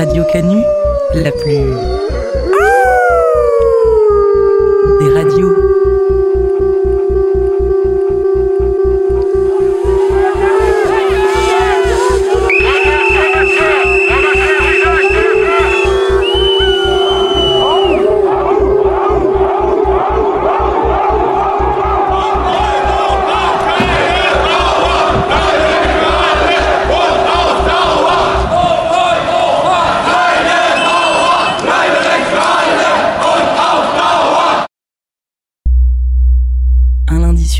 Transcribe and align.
Radio 0.00 0.24
Canu, 0.32 0.64
la 1.12 1.30
plus. 1.30 2.39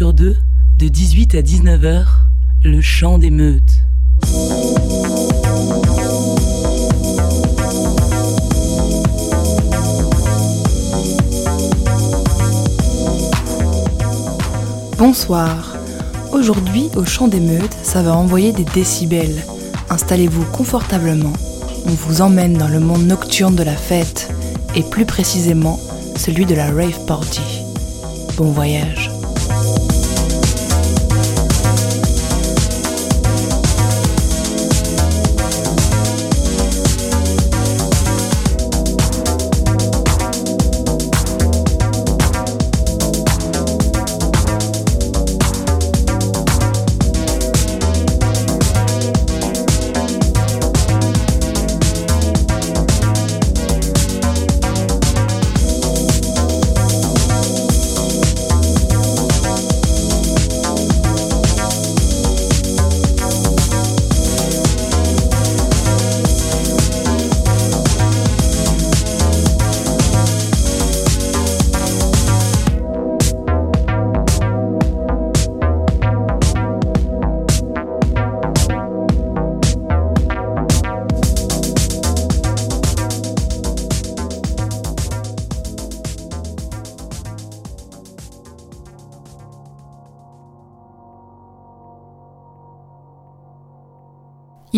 De 0.00 0.34
18 0.78 1.34
à 1.34 1.42
19h, 1.42 2.06
le 2.64 2.80
chant 2.80 3.18
des 3.18 3.30
meutes. 3.30 3.84
Bonsoir. 14.96 15.76
Aujourd'hui, 16.32 16.88
au 16.96 17.04
chant 17.04 17.28
des 17.28 17.40
meutes, 17.40 17.76
ça 17.82 18.02
va 18.02 18.16
envoyer 18.16 18.54
des 18.54 18.64
décibels. 18.64 19.44
Installez-vous 19.90 20.46
confortablement. 20.46 21.34
On 21.84 21.90
vous 21.90 22.22
emmène 22.22 22.54
dans 22.54 22.68
le 22.68 22.80
monde 22.80 23.04
nocturne 23.04 23.54
de 23.54 23.62
la 23.62 23.76
fête, 23.76 24.32
et 24.74 24.82
plus 24.82 25.04
précisément 25.04 25.78
celui 26.16 26.46
de 26.46 26.54
la 26.54 26.70
rave 26.70 27.04
party. 27.04 27.42
Bon 28.38 28.50
voyage. 28.50 29.09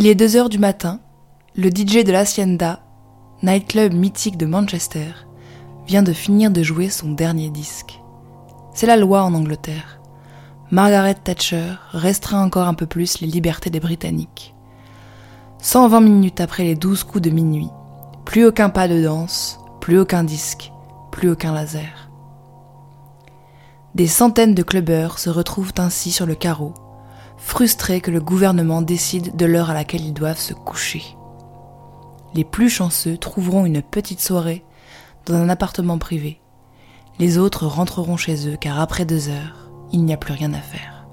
Il 0.03 0.09
est 0.09 0.17
2 0.17 0.35
heures 0.35 0.49
du 0.49 0.59
matin. 0.59 0.99
Le 1.55 1.69
DJ 1.69 2.03
de 2.03 2.11
l'Hacienda, 2.11 2.81
nightclub 3.45 3.93
mythique 3.93 4.37
de 4.37 4.47
Manchester, 4.47 5.13
vient 5.87 6.03
de 6.03 6.13
finir 6.13 6.51
de 6.51 6.61
jouer 6.61 6.91
son 6.91 7.13
dernier 7.13 7.51
disque. 7.51 8.01
C'est 8.75 8.89
la 8.89 8.97
loi 8.97 9.23
en 9.23 9.33
Angleterre. 9.33 10.01
Margaret 10.73 11.15
Thatcher 11.15 11.75
restreint 11.93 12.43
encore 12.43 12.67
un 12.67 12.75
peu 12.75 12.87
plus 12.87 13.21
les 13.21 13.29
libertés 13.29 13.71
des 13.71 13.79
Britanniques. 13.79 14.57
120 15.61 16.01
minutes 16.01 16.41
après 16.41 16.65
les 16.65 16.75
12 16.75 17.05
coups 17.05 17.23
de 17.23 17.31
minuit, 17.31 17.71
plus 18.25 18.45
aucun 18.45 18.71
pas 18.71 18.89
de 18.89 19.01
danse, 19.01 19.61
plus 19.81 20.01
aucun 20.01 20.25
disque, 20.25 20.73
plus 21.13 21.31
aucun 21.31 21.55
laser. 21.55 22.11
Des 23.95 24.09
centaines 24.09 24.57
de 24.57 24.65
clubbers 24.65 25.21
se 25.21 25.31
retrouvent 25.31 25.75
ainsi 25.79 26.11
sur 26.11 26.27
le 26.27 26.34
carreau, 26.34 26.75
frustrés 27.42 28.00
que 28.00 28.10
le 28.10 28.20
gouvernement 28.20 28.80
décide 28.80 29.36
de 29.36 29.44
l'heure 29.44 29.69
à 29.69 29.75
laquelle 29.75 30.04
ils 30.04 30.14
doivent 30.14 30.38
se 30.38 30.54
coucher. 30.54 31.03
Les 32.34 32.44
plus 32.44 32.70
chanceux 32.70 33.19
trouveront 33.19 33.66
une 33.66 33.82
petite 33.82 34.20
soirée 34.20 34.64
dans 35.26 35.34
un 35.34 35.48
appartement 35.48 35.98
privé. 35.98 36.41
Les 37.19 37.36
autres 37.36 37.66
rentreront 37.66 38.16
chez 38.16 38.48
eux 38.48 38.56
car 38.58 38.80
après 38.80 39.04
deux 39.04 39.28
heures, 39.28 39.70
il 39.92 40.04
n'y 40.04 40.14
a 40.14 40.16
plus 40.16 40.32
rien 40.32 40.54
à 40.54 40.60
faire. 40.60 41.06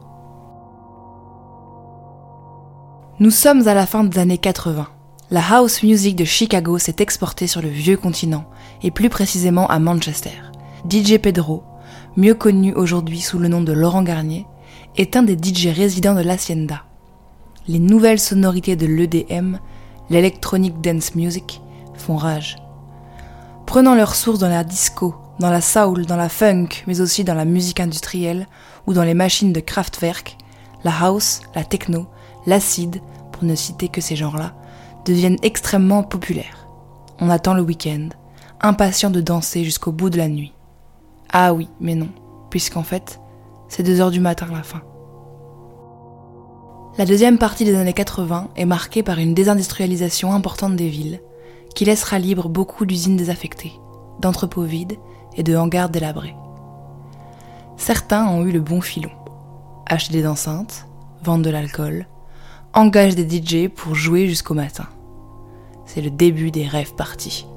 Nous 3.19 3.31
sommes 3.31 3.67
à 3.67 3.73
la 3.73 3.85
fin 3.85 4.05
des 4.05 4.17
années 4.17 4.37
80. 4.37 4.87
La 5.31 5.41
house 5.51 5.83
music 5.83 6.15
de 6.15 6.23
Chicago 6.23 6.77
s'est 6.77 6.95
exportée 6.99 7.47
sur 7.47 7.61
le 7.61 7.67
vieux 7.67 7.97
continent, 7.97 8.45
et 8.81 8.91
plus 8.91 9.09
précisément 9.09 9.67
à 9.67 9.77
Manchester. 9.77 10.41
DJ 10.89 11.17
Pedro, 11.17 11.63
mieux 12.15 12.33
connu 12.33 12.73
aujourd'hui 12.73 13.19
sous 13.19 13.37
le 13.37 13.49
nom 13.49 13.61
de 13.61 13.73
Laurent 13.73 14.03
Garnier, 14.03 14.47
est 14.97 15.15
un 15.15 15.23
des 15.23 15.37
DJ 15.37 15.67
résidents 15.67 16.15
de 16.15 16.21
l'Hacienda. 16.21 16.83
Les 17.67 17.79
nouvelles 17.79 18.19
sonorités 18.19 18.75
de 18.75 18.85
l'EDM, 18.85 19.57
l'Electronic 20.09 20.81
Dance 20.81 21.15
Music, 21.15 21.61
font 21.95 22.15
rage. 22.15 22.57
Prenant 23.65 23.95
leur 23.95 24.15
source 24.15 24.39
dans 24.39 24.49
la 24.49 24.63
disco, 24.63 25.15
dans 25.39 25.51
la 25.51 25.61
soul, 25.61 26.05
dans 26.05 26.15
la 26.15 26.29
funk, 26.29 26.69
mais 26.87 27.01
aussi 27.01 27.23
dans 27.23 27.35
la 27.35 27.45
musique 27.45 27.79
industrielle 27.79 28.47
ou 28.87 28.93
dans 28.93 29.03
les 29.03 29.13
machines 29.13 29.53
de 29.53 29.59
Kraftwerk, 29.59 30.37
la 30.83 30.91
house, 30.99 31.41
la 31.55 31.63
techno, 31.63 32.07
l'acide, 32.45 33.01
pour 33.31 33.43
ne 33.43 33.55
citer 33.55 33.87
que 33.87 34.01
ces 34.01 34.15
genres-là, 34.15 34.53
deviennent 35.05 35.37
extrêmement 35.43 36.03
populaires. 36.03 36.67
On 37.19 37.29
attend 37.29 37.53
le 37.53 37.61
week-end, 37.61 38.09
impatient 38.61 39.09
de 39.11 39.21
danser 39.21 39.63
jusqu'au 39.63 39.91
bout 39.91 40.09
de 40.09 40.17
la 40.17 40.27
nuit. 40.27 40.53
Ah 41.31 41.53
oui, 41.53 41.69
mais 41.79 41.95
non, 41.95 42.09
puisqu'en 42.49 42.83
fait, 42.83 43.19
c'est 43.69 43.83
2 43.83 44.01
heures 44.01 44.11
du 44.11 44.19
matin 44.19 44.47
la 44.51 44.63
fin. 44.63 44.81
La 46.97 47.05
deuxième 47.05 47.37
partie 47.37 47.63
des 47.63 47.75
années 47.75 47.93
80 47.93 48.49
est 48.57 48.65
marquée 48.65 49.03
par 49.03 49.19
une 49.19 49.33
désindustrialisation 49.33 50.33
importante 50.33 50.75
des 50.75 50.89
villes, 50.89 51.21
qui 51.73 51.85
laissera 51.85 52.19
libre 52.19 52.49
beaucoup 52.49 52.85
d'usines 52.85 53.15
désaffectées, 53.15 53.71
d'entrepôts 54.19 54.63
vides 54.63 54.97
et 55.37 55.43
de 55.43 55.55
hangars 55.55 55.89
délabrés. 55.89 56.35
Certains 57.77 58.27
ont 58.27 58.43
eu 58.45 58.51
le 58.51 58.59
bon 58.59 58.81
filon. 58.81 59.11
Acheter 59.85 60.21
des 60.21 60.27
enceintes, 60.27 60.87
vendre 61.23 61.45
de 61.45 61.49
l'alcool, 61.49 62.07
engagent 62.73 63.15
des 63.15 63.27
DJ 63.29 63.69
pour 63.69 63.95
jouer 63.95 64.27
jusqu'au 64.27 64.53
matin. 64.53 64.87
C'est 65.85 66.01
le 66.01 66.09
début 66.09 66.51
des 66.51 66.67
rêves 66.67 66.95
partis. 66.95 67.47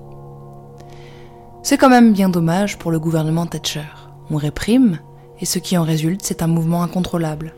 C'est 1.62 1.78
quand 1.78 1.90
même 1.90 2.12
bien 2.12 2.28
dommage 2.28 2.78
pour 2.78 2.90
le 2.90 3.00
gouvernement 3.00 3.46
Thatcher. 3.46 3.84
On 4.30 4.36
réprime, 4.36 5.00
et 5.42 5.44
ce 5.44 5.58
qui 5.58 5.76
en 5.76 5.82
résulte, 5.82 6.22
c'est 6.22 6.42
un 6.42 6.46
mouvement 6.46 6.84
incontrôlable. 6.84 7.52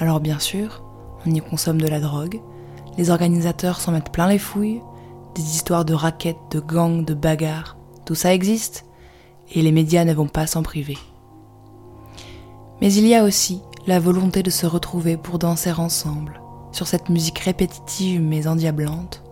Alors 0.00 0.18
bien 0.18 0.40
sûr, 0.40 0.82
on 1.24 1.30
y 1.30 1.40
consomme 1.40 1.80
de 1.80 1.86
la 1.86 2.00
drogue, 2.00 2.40
les 2.98 3.10
organisateurs 3.10 3.80
s'en 3.80 3.92
mettent 3.92 4.10
plein 4.10 4.28
les 4.28 4.40
fouilles, 4.40 4.82
des 5.36 5.42
histoires 5.42 5.84
de 5.84 5.94
raquettes, 5.94 6.36
de 6.50 6.58
gangs, 6.58 7.04
de 7.04 7.14
bagarres, 7.14 7.76
tout 8.04 8.16
ça 8.16 8.34
existe, 8.34 8.86
et 9.54 9.62
les 9.62 9.70
médias 9.70 10.04
ne 10.04 10.12
vont 10.12 10.26
pas 10.26 10.48
s'en 10.48 10.64
priver. 10.64 10.98
Mais 12.80 12.92
il 12.92 13.06
y 13.06 13.14
a 13.14 13.22
aussi 13.22 13.62
la 13.86 14.00
volonté 14.00 14.42
de 14.42 14.50
se 14.50 14.66
retrouver 14.66 15.16
pour 15.16 15.38
danser 15.38 15.70
ensemble, 15.70 16.40
sur 16.72 16.88
cette 16.88 17.08
musique 17.08 17.38
répétitive 17.38 18.20
mais 18.20 18.48
endiablante. 18.48 19.22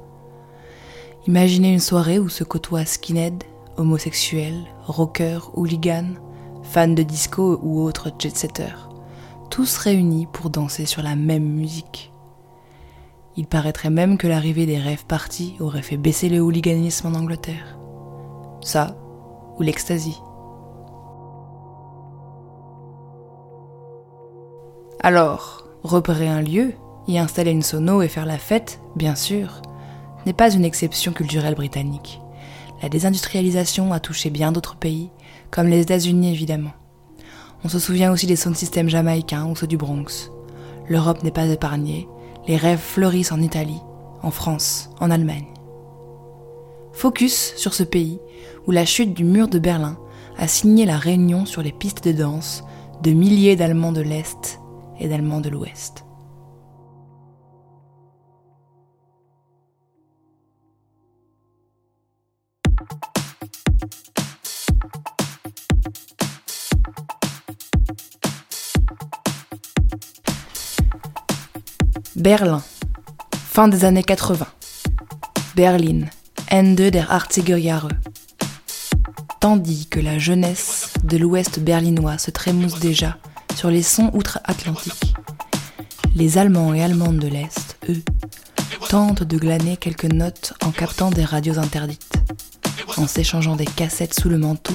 Imaginez 1.26 1.72
une 1.72 1.80
soirée 1.80 2.20
où 2.20 2.28
se 2.28 2.44
côtoient 2.44 2.84
skinhead, 2.84 3.42
homosexuels, 3.76 4.64
rockers, 4.86 5.50
hooligans, 5.58 6.14
fans 6.68 6.88
de 6.88 7.02
disco 7.02 7.58
ou 7.62 7.80
autres 7.80 8.12
jet-setters, 8.18 8.90
tous 9.48 9.78
réunis 9.78 10.26
pour 10.30 10.50
danser 10.50 10.84
sur 10.84 11.02
la 11.02 11.16
même 11.16 11.48
musique. 11.48 12.12
Il 13.36 13.46
paraîtrait 13.46 13.88
même 13.88 14.18
que 14.18 14.26
l'arrivée 14.26 14.66
des 14.66 14.78
rêves 14.78 15.06
partis 15.06 15.56
aurait 15.60 15.80
fait 15.80 15.96
baisser 15.96 16.28
le 16.28 16.40
hooliganisme 16.40 17.06
en 17.06 17.18
Angleterre. 17.18 17.78
Ça, 18.60 18.98
ou 19.56 19.62
l'ecstasy. 19.62 20.20
Alors, 25.00 25.64
repérer 25.82 26.28
un 26.28 26.42
lieu, 26.42 26.74
y 27.06 27.18
installer 27.18 27.52
une 27.52 27.62
sono 27.62 28.02
et 28.02 28.08
faire 28.08 28.26
la 28.26 28.38
fête, 28.38 28.80
bien 28.94 29.14
sûr, 29.14 29.62
n'est 30.26 30.34
pas 30.34 30.52
une 30.52 30.66
exception 30.66 31.12
culturelle 31.12 31.54
britannique. 31.54 32.20
La 32.82 32.90
désindustrialisation 32.90 33.94
a 33.94 34.00
touché 34.00 34.28
bien 34.28 34.52
d'autres 34.52 34.76
pays, 34.76 35.10
comme 35.50 35.68
les 35.68 35.80
États-Unis 35.80 36.30
évidemment. 36.30 36.72
On 37.64 37.68
se 37.68 37.78
souvient 37.78 38.12
aussi 38.12 38.26
des 38.26 38.36
sound 38.36 38.56
systems 38.56 38.88
jamaïcains 38.88 39.46
ou 39.46 39.56
ceux 39.56 39.66
du 39.66 39.76
Bronx. 39.76 40.30
L'Europe 40.88 41.22
n'est 41.22 41.30
pas 41.30 41.46
épargnée, 41.46 42.08
les 42.46 42.56
rêves 42.56 42.78
fleurissent 42.78 43.32
en 43.32 43.40
Italie, 43.40 43.80
en 44.22 44.30
France, 44.30 44.90
en 45.00 45.10
Allemagne. 45.10 45.48
Focus 46.92 47.54
sur 47.56 47.74
ce 47.74 47.82
pays 47.82 48.18
où 48.66 48.70
la 48.70 48.84
chute 48.84 49.14
du 49.14 49.24
mur 49.24 49.48
de 49.48 49.58
Berlin 49.58 49.98
a 50.36 50.48
signé 50.48 50.86
la 50.86 50.96
réunion 50.96 51.46
sur 51.46 51.62
les 51.62 51.72
pistes 51.72 52.04
de 52.06 52.12
danse 52.12 52.64
de 53.02 53.10
milliers 53.12 53.56
d'Allemands 53.56 53.92
de 53.92 54.00
l'Est 54.00 54.60
et 54.98 55.08
d'Allemands 55.08 55.40
de 55.40 55.48
l'Ouest. 55.48 56.04
Berlin, 72.18 72.64
fin 73.32 73.68
des 73.68 73.84
années 73.84 74.02
80. 74.02 74.44
Berlin, 75.54 76.06
Ende 76.50 76.90
der 76.90 77.06
80er 77.06 77.62
Jahre. 77.62 77.90
Tandis 79.38 79.86
que 79.86 80.00
la 80.00 80.18
jeunesse 80.18 80.92
de 81.04 81.16
l'ouest 81.16 81.60
berlinois 81.60 82.18
se 82.18 82.32
trémousse 82.32 82.80
déjà 82.80 83.18
sur 83.54 83.70
les 83.70 83.84
sons 83.84 84.10
outre-Atlantique, 84.14 85.14
les 86.16 86.38
Allemands 86.38 86.74
et 86.74 86.82
Allemandes 86.82 87.20
de 87.20 87.28
l'Est, 87.28 87.78
eux, 87.88 88.02
tentent 88.88 89.22
de 89.22 89.38
glaner 89.38 89.76
quelques 89.76 90.12
notes 90.12 90.54
en 90.64 90.72
captant 90.72 91.10
des 91.10 91.24
radios 91.24 91.60
interdites, 91.60 92.14
en 92.96 93.06
s'échangeant 93.06 93.54
des 93.54 93.64
cassettes 93.64 94.18
sous 94.18 94.28
le 94.28 94.38
manteau, 94.38 94.74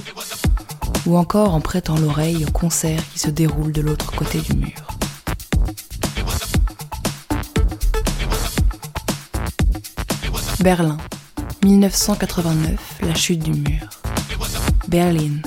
ou 1.06 1.18
encore 1.18 1.54
en 1.54 1.60
prêtant 1.60 1.98
l'oreille 1.98 2.45
aux 2.45 2.51
concerts 2.51 3.04
qui 3.12 3.19
se 3.19 3.30
déroulent 3.30 3.74
de 3.74 3.81
l'autre 3.81 4.13
côté 4.13 4.40
du 4.40 4.54
mur. 4.54 4.93
Berlin, 10.63 10.98
1989, 11.65 13.00
la 13.01 13.13
chute 13.15 13.39
du 13.39 13.51
mur. 13.51 13.89
Berlin, 14.88 15.42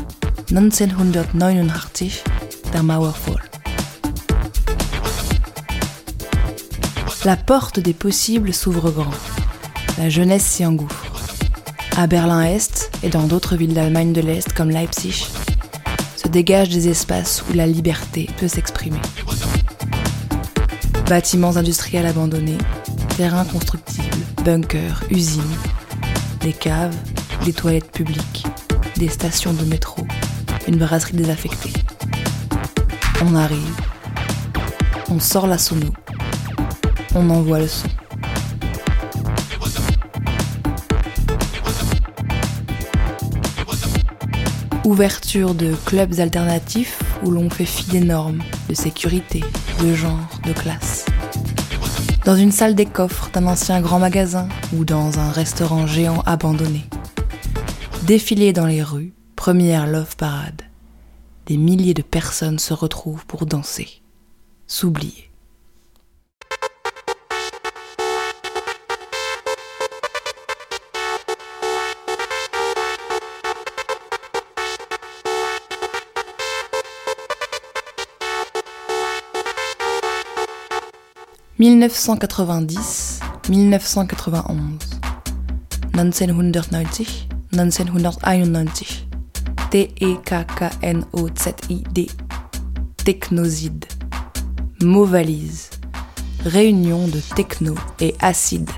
1989, 0.51 2.23
der 2.71 2.83
Mauerfall. 2.83 3.43
La 7.25 7.37
porte 7.39 7.81
des 7.81 7.95
possibles 7.95 8.53
s'ouvre 8.53 8.91
grand. 8.91 9.15
La 9.97 10.11
jeunesse 10.11 10.45
s'y 10.45 10.67
engouffre. 10.67 11.07
À 11.97 12.07
Berlin-Est 12.07 12.91
et 13.03 13.09
dans 13.09 13.27
d'autres 13.27 13.57
villes 13.57 13.73
d'Allemagne 13.73 14.13
de 14.13 14.21
l'Est 14.21 14.53
comme 14.53 14.69
Leipzig, 14.69 15.29
se 16.17 16.29
dégagent 16.29 16.69
des 16.69 16.89
espaces 16.89 17.43
où 17.49 17.55
la 17.55 17.67
liberté 17.67 18.29
peut 18.37 18.49
s'exprimer. 18.49 19.01
Bâtiments 21.09 21.57
industriels 21.57 22.05
abandonnés, 22.05 22.59
terrains 23.17 23.47
constructibles, 23.47 24.26
bunkers, 24.47 25.03
usines, 25.11 25.43
des 26.41 26.53
caves, 26.53 26.95
des 27.45 27.53
toilettes 27.53 27.91
publiques, 27.91 28.47
des 28.97 29.09
stations 29.09 29.53
de 29.53 29.65
métro, 29.65 30.07
une 30.69 30.77
brasserie 30.77 31.17
désaffectée. 31.17 31.73
On 33.25 33.35
arrive, 33.35 33.75
on 35.11 35.19
sort 35.19 35.49
la 35.49 35.59
sono, 35.59 35.89
on 37.17 37.29
envoie 37.29 37.59
le 37.59 37.67
son. 37.67 37.89
Ouverture 44.85 45.57
de 45.57 45.75
clubs 45.87 46.21
alternatifs 46.21 47.01
où 47.25 47.33
l'on 47.33 47.51
fait 47.51 47.65
fi 47.65 47.91
des 47.91 48.01
normes 48.01 48.45
de 48.69 48.75
sécurité, 48.75 49.43
de 49.83 49.93
genre, 49.93 50.31
de 50.45 50.53
classe 50.53 51.05
dans 52.27 52.35
une 52.35 52.51
salle 52.51 52.75
des 52.75 52.87
coffres 52.87 53.31
d'un 53.31 53.47
ancien 53.47 53.81
grand 53.81 54.01
magasin 54.01 54.49
ou 54.77 54.85
dans 54.85 55.21
un 55.21 55.31
restaurant 55.31 55.87
géant 55.87 56.23
abandonné. 56.27 56.85
Défiler 58.03 58.53
dans 58.53 58.67
les 58.67 58.83
rues, 58.83 59.13
première 59.37 59.87
love 59.87 60.17
parade. 60.17 60.63
Des 61.47 61.57
milliers 61.57 61.95
de 61.95 62.03
personnes 62.03 62.59
se 62.59 62.75
retrouvent 62.75 63.25
pour 63.27 63.47
danser, 63.47 64.03
s'oublier. 64.67 65.26
1990, 81.59 83.21
1991, 83.49 84.79
1990, 85.95 87.29
1991, 87.51 89.09
T-E-K-K-N-O-Z-I-D, 89.71 90.41
Technoside, 93.03 93.87
mot 94.83 95.07
valise, 95.07 95.71
réunion 96.45 97.09
de 97.09 97.21
techno 97.35 97.75
et 98.01 98.15
acide, 98.21 98.69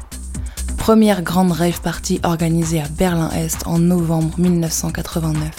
première 0.76 1.22
grande 1.22 1.50
rave 1.50 1.80
party 1.80 2.20
organisée 2.22 2.80
à 2.80 2.86
Berlin-Est 2.86 3.66
en 3.66 3.80
novembre 3.80 4.38
1989, 4.38 5.50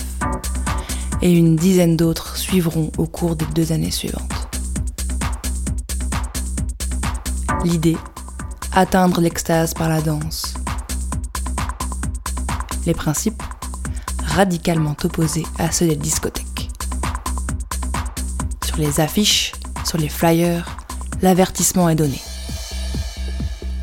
et 1.22 1.34
une 1.34 1.58
dizaine 1.58 1.98
d'autres 1.98 2.38
suivront 2.38 2.94
au 2.98 3.08
cours 3.08 3.36
des 3.36 3.48
deux 3.54 3.74
années 3.74 3.92
suivantes. 3.92 4.39
L'idée, 7.66 7.98
atteindre 8.74 9.20
l'extase 9.20 9.74
par 9.74 9.90
la 9.90 10.02
danse. 10.02 10.54
Les 12.86 12.94
principes, 12.94 13.44
radicalement 14.24 14.96
opposés 15.04 15.46
à 15.58 15.70
ceux 15.70 15.88
des 15.88 15.98
discothèques. 15.98 16.70
Sur 18.64 18.78
les 18.78 19.02
affiches, 19.02 19.52
sur 19.84 19.98
les 19.98 20.08
flyers, 20.08 20.78
l'avertissement 21.22 21.90
est 21.90 21.96
donné. 21.96 22.22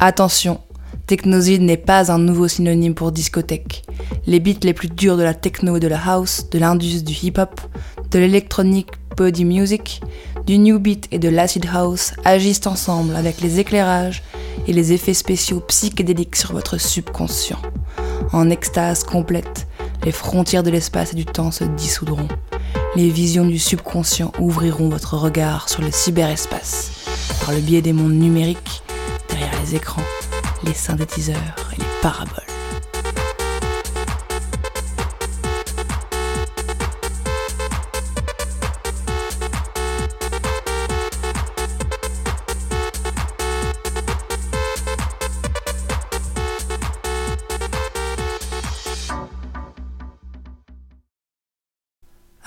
Attention, 0.00 0.60
Technoside 1.06 1.60
n'est 1.60 1.76
pas 1.76 2.10
un 2.10 2.18
nouveau 2.18 2.48
synonyme 2.48 2.94
pour 2.94 3.12
discothèque. 3.12 3.84
Les 4.26 4.40
beats 4.40 4.64
les 4.64 4.72
plus 4.72 4.88
durs 4.88 5.18
de 5.18 5.22
la 5.22 5.34
techno 5.34 5.76
et 5.76 5.80
de 5.80 5.88
la 5.88 6.00
house, 6.02 6.48
de 6.50 6.58
l'indus 6.58 7.04
du 7.04 7.12
hip-hop, 7.12 7.60
de 8.10 8.18
l'électronique 8.18 8.90
body 9.16 9.44
music, 9.44 10.00
du 10.46 10.58
new 10.58 10.78
beat 10.78 11.08
et 11.10 11.18
de 11.18 11.28
l'acid 11.28 11.66
house 11.72 12.12
agissent 12.24 12.66
ensemble 12.66 13.16
avec 13.16 13.40
les 13.40 13.58
éclairages 13.58 14.22
et 14.68 14.72
les 14.72 14.92
effets 14.92 15.14
spéciaux 15.14 15.60
psychédéliques 15.60 16.36
sur 16.36 16.52
votre 16.52 16.78
subconscient. 16.78 17.60
En 18.32 18.48
extase 18.48 19.02
complète, 19.02 19.66
les 20.04 20.12
frontières 20.12 20.62
de 20.62 20.70
l'espace 20.70 21.12
et 21.12 21.16
du 21.16 21.24
temps 21.24 21.50
se 21.50 21.64
dissoudront. 21.64 22.28
Les 22.94 23.10
visions 23.10 23.44
du 23.44 23.58
subconscient 23.58 24.32
ouvriront 24.38 24.88
votre 24.88 25.16
regard 25.16 25.68
sur 25.68 25.82
le 25.82 25.90
cyberespace 25.90 26.92
par 27.44 27.52
le 27.52 27.60
biais 27.60 27.82
des 27.82 27.92
mondes 27.92 28.14
numériques, 28.14 28.82
derrière 29.28 29.52
les 29.62 29.74
écrans, 29.74 30.02
les 30.64 30.74
synthétiseurs 30.74 31.56
et 31.74 31.80
les 31.80 31.86
paraboles. 32.02 32.45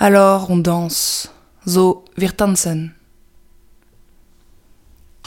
Alors 0.02 0.48
on 0.48 0.56
danse, 0.56 1.28
so 1.66 2.06
wir 2.16 2.34
tanzen. 2.34 2.94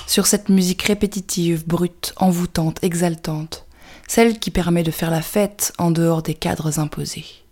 Sur 0.07 0.25
cette 0.25 0.49
musique 0.49 0.81
répétitive, 0.81 1.67
brute, 1.67 2.13
envoûtante, 2.15 2.83
exaltante, 2.83 3.67
celle 4.07 4.39
qui 4.39 4.49
permet 4.49 4.81
de 4.81 4.89
faire 4.89 5.11
la 5.11 5.21
fête 5.21 5.73
en 5.77 5.91
dehors 5.91 6.23
des 6.23 6.33
cadres 6.33 6.79
imposés. 6.79 7.43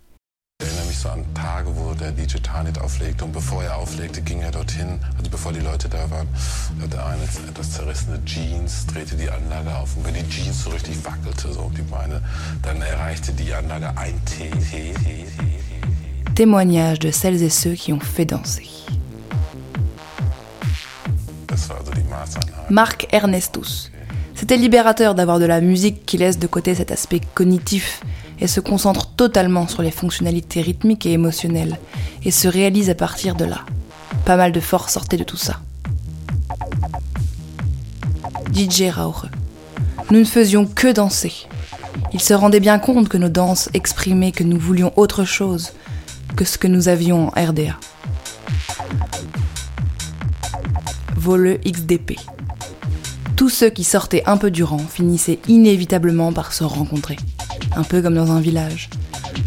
Ich 0.60 0.66
erinnere 0.66 0.86
mich 0.86 0.98
so 0.98 1.10
an 1.10 1.24
Tage, 1.32 1.68
wo 1.76 1.94
der 1.94 2.10
DJ 2.10 2.38
Tanit 2.42 2.80
auflegte 2.80 3.24
und 3.24 3.32
bevor 3.32 3.62
er 3.62 3.76
auflegte, 3.76 4.20
ging 4.20 4.40
er 4.40 4.50
dorthin, 4.50 4.98
also 5.16 5.30
bevor 5.30 5.52
die 5.52 5.60
Leute 5.60 5.88
da 5.88 6.10
waren, 6.10 6.26
hatte 6.80 7.06
eine 7.06 7.22
etwas 7.22 7.70
zerrissene 7.70 8.20
Jeans, 8.24 8.84
drehte 8.86 9.14
die 9.14 9.30
Anlage 9.30 9.72
auf 9.76 9.96
und 9.96 10.04
wenn 10.04 10.14
die 10.14 10.28
Jeans 10.28 10.64
so 10.64 10.70
richtig 10.70 10.96
wackelte, 11.04 11.52
so 11.52 11.60
um 11.60 11.74
die 11.74 11.82
Beine, 11.82 12.20
dann 12.62 12.82
erreichte 12.82 13.32
die 13.32 13.54
Anlage 13.54 13.96
ein 13.96 14.20
T. 14.24 14.50
T, 16.32 16.36
T, 16.36 16.44
T, 16.44 16.44
T. 16.44 16.44
témoignage 16.46 16.98
de 16.98 17.10
celles 17.10 17.42
et 17.42 17.50
ceux 17.50 17.72
qui 17.72 17.92
ont 17.92 18.00
fait 18.00 18.24
danser. 18.24 18.68
Marc 22.70 23.06
Ernestus. 23.12 23.90
C'était 24.34 24.56
libérateur 24.56 25.14
d'avoir 25.14 25.38
de 25.38 25.44
la 25.44 25.60
musique 25.60 26.06
qui 26.06 26.16
laisse 26.16 26.38
de 26.38 26.46
côté 26.46 26.74
cet 26.74 26.90
aspect 26.90 27.20
cognitif 27.34 28.00
et 28.40 28.46
se 28.46 28.60
concentre 28.60 29.08
totalement 29.08 29.68
sur 29.68 29.82
les 29.82 29.90
fonctionnalités 29.90 30.62
rythmiques 30.62 31.06
et 31.06 31.12
émotionnelles, 31.12 31.78
et 32.24 32.30
se 32.30 32.48
réalise 32.48 32.90
à 32.90 32.94
partir 32.94 33.34
de 33.34 33.44
là. 33.44 33.60
Pas 34.24 34.36
mal 34.36 34.52
de 34.52 34.60
force 34.60 34.94
sortait 34.94 35.18
de 35.18 35.24
tout 35.24 35.36
ça. 35.36 35.60
DJ 38.52 38.90
Rauche. 38.90 39.30
Nous 40.10 40.20
ne 40.20 40.24
faisions 40.24 40.66
que 40.66 40.92
danser. 40.92 41.46
Il 42.12 42.20
se 42.20 42.34
rendait 42.34 42.60
bien 42.60 42.78
compte 42.78 43.08
que 43.08 43.18
nos 43.18 43.28
danses 43.28 43.68
exprimaient 43.74 44.32
que 44.32 44.44
nous 44.44 44.58
voulions 44.58 44.92
autre 44.96 45.24
chose 45.24 45.72
que 46.36 46.44
ce 46.44 46.58
que 46.58 46.66
nous 46.66 46.88
avions 46.88 47.28
en 47.28 47.30
RDA. 47.30 47.78
Voleux 51.16 51.58
XDP. 51.64 52.18
Tous 53.36 53.48
ceux 53.48 53.70
qui 53.70 53.84
sortaient 53.84 54.22
un 54.26 54.36
peu 54.36 54.50
du 54.50 54.62
rang 54.62 54.78
finissaient 54.78 55.38
inévitablement 55.48 56.32
par 56.32 56.52
se 56.52 56.64
rencontrer, 56.64 57.16
un 57.76 57.82
peu 57.82 58.02
comme 58.02 58.14
dans 58.14 58.32
un 58.32 58.40
village. 58.40 58.88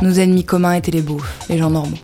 Nos 0.01 0.13
ennemis 0.13 0.43
communs 0.43 0.73
étaient 0.73 0.91
les 0.91 1.01
beaufs, 1.01 1.35
les 1.49 1.57
gens 1.57 1.69
normaux. 1.69 1.97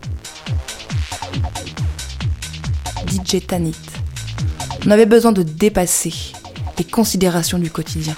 DJ 3.08 3.46
Tanit. 3.46 3.76
On 4.86 4.90
avait 4.90 5.06
besoin 5.06 5.32
de 5.32 5.42
dépasser 5.42 6.12
les 6.78 6.84
considérations 6.84 7.58
du 7.58 7.70
quotidien. 7.70 8.16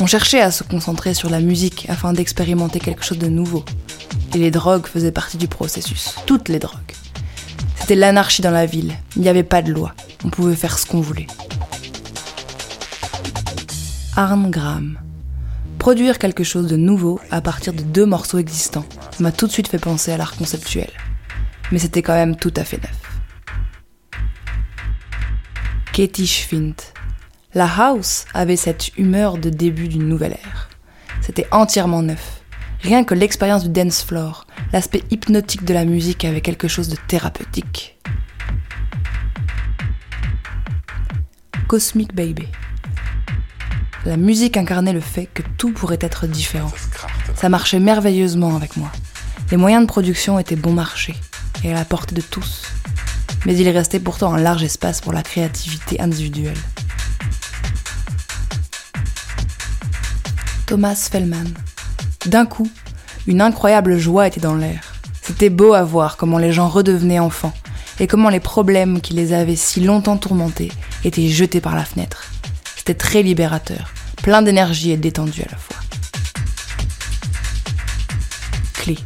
On 0.00 0.06
cherchait 0.06 0.40
à 0.40 0.50
se 0.50 0.64
concentrer 0.64 1.14
sur 1.14 1.30
la 1.30 1.40
musique 1.40 1.86
afin 1.88 2.12
d'expérimenter 2.12 2.80
quelque 2.80 3.04
chose 3.04 3.18
de 3.18 3.28
nouveau. 3.28 3.64
Et 4.34 4.38
les 4.38 4.50
drogues 4.50 4.86
faisaient 4.86 5.12
partie 5.12 5.36
du 5.36 5.46
processus. 5.46 6.16
Toutes 6.26 6.48
les 6.48 6.58
drogues. 6.58 6.80
C'était 7.76 7.94
l'anarchie 7.94 8.42
dans 8.42 8.50
la 8.50 8.66
ville. 8.66 8.94
Il 9.14 9.22
n'y 9.22 9.28
avait 9.28 9.44
pas 9.44 9.62
de 9.62 9.72
loi. 9.72 9.94
On 10.24 10.30
pouvait 10.30 10.56
faire 10.56 10.76
ce 10.78 10.86
qu'on 10.86 11.00
voulait. 11.00 11.28
Arne 14.16 14.50
Graham. 14.50 14.98
Produire 15.78 16.18
quelque 16.18 16.44
chose 16.44 16.66
de 16.66 16.76
nouveau 16.76 17.20
à 17.30 17.40
partir 17.40 17.72
de 17.72 17.82
deux 17.82 18.06
morceaux 18.06 18.38
existants 18.38 18.86
m'a 19.20 19.30
tout 19.30 19.46
de 19.46 19.52
suite 19.52 19.68
fait 19.68 19.78
penser 19.78 20.10
à 20.12 20.16
l'art 20.16 20.34
conceptuel. 20.34 20.90
Mais 21.70 21.78
c'était 21.78 22.02
quand 22.02 22.14
même 22.14 22.36
tout 22.36 22.54
à 22.56 22.64
fait 22.64 22.78
neuf. 22.78 23.20
Katie 25.92 26.26
Schwint. 26.26 26.74
La 27.54 27.66
house 27.66 28.24
avait 28.34 28.56
cette 28.56 28.96
humeur 28.98 29.38
de 29.38 29.48
début 29.48 29.86
d'une 29.86 30.08
nouvelle 30.08 30.32
ère. 30.32 30.68
C'était 31.20 31.46
entièrement 31.52 32.02
neuf. 32.02 32.43
Rien 32.84 33.02
que 33.02 33.14
l'expérience 33.14 33.62
du 33.64 33.70
dance 33.70 34.02
floor, 34.02 34.46
l'aspect 34.70 35.02
hypnotique 35.10 35.64
de 35.64 35.72
la 35.72 35.86
musique 35.86 36.22
avait 36.26 36.42
quelque 36.42 36.68
chose 36.68 36.88
de 36.88 36.96
thérapeutique. 37.08 37.98
Cosmic 41.66 42.14
Baby. 42.14 42.46
La 44.04 44.18
musique 44.18 44.58
incarnait 44.58 44.92
le 44.92 45.00
fait 45.00 45.24
que 45.32 45.40
tout 45.56 45.72
pourrait 45.72 45.96
être 46.02 46.26
différent. 46.26 46.70
Ça 47.34 47.48
marchait 47.48 47.80
merveilleusement 47.80 48.54
avec 48.54 48.76
moi. 48.76 48.92
Les 49.50 49.56
moyens 49.56 49.84
de 49.84 49.88
production 49.88 50.38
étaient 50.38 50.54
bon 50.54 50.74
marché 50.74 51.14
et 51.64 51.70
à 51.70 51.74
la 51.74 51.86
portée 51.86 52.14
de 52.14 52.20
tous. 52.20 52.64
Mais 53.46 53.56
il 53.56 53.66
restait 53.70 53.98
pourtant 53.98 54.34
un 54.34 54.40
large 54.42 54.62
espace 54.62 55.00
pour 55.00 55.14
la 55.14 55.22
créativité 55.22 56.02
individuelle. 56.02 56.52
Thomas 60.66 61.08
Fellman. 61.10 61.46
D'un 62.26 62.46
coup, 62.46 62.70
une 63.26 63.42
incroyable 63.42 63.98
joie 63.98 64.26
était 64.26 64.40
dans 64.40 64.54
l'air. 64.54 64.94
C'était 65.20 65.50
beau 65.50 65.74
à 65.74 65.84
voir 65.84 66.16
comment 66.16 66.38
les 66.38 66.52
gens 66.52 66.68
redevenaient 66.68 67.18
enfants 67.18 67.52
et 68.00 68.06
comment 68.06 68.30
les 68.30 68.40
problèmes 68.40 69.00
qui 69.02 69.12
les 69.12 69.34
avaient 69.34 69.56
si 69.56 69.80
longtemps 69.80 70.16
tourmentés 70.16 70.72
étaient 71.04 71.28
jetés 71.28 71.60
par 71.60 71.74
la 71.74 71.84
fenêtre. 71.84 72.24
C'était 72.76 72.94
très 72.94 73.22
libérateur, 73.22 73.92
plein 74.22 74.40
d'énergie 74.40 74.90
et 74.90 74.96
détendu 74.96 75.42
à 75.42 75.50
la 75.50 75.56
fois. 75.58 75.76
Clé. 78.72 78.98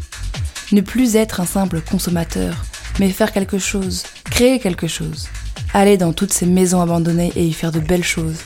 Ne 0.71 0.81
plus 0.81 1.17
être 1.17 1.41
un 1.41 1.47
simple 1.47 1.81
consommateur, 1.81 2.55
mais 3.01 3.11
faire 3.11 3.33
quelque 3.33 3.59
chose, 3.59 4.05
créer 4.25 4.61
quelque 4.61 4.87
chose. 4.87 5.29
Aller 5.75 5.97
dans 5.97 6.13
toutes 6.13 6.33
ces 6.33 6.47
maisons 6.47 6.81
abandonnées 6.81 7.33
et 7.35 7.45
y 7.45 7.53
faire 7.53 7.73
de 7.73 7.81
belles 7.81 8.05
choses, 8.05 8.39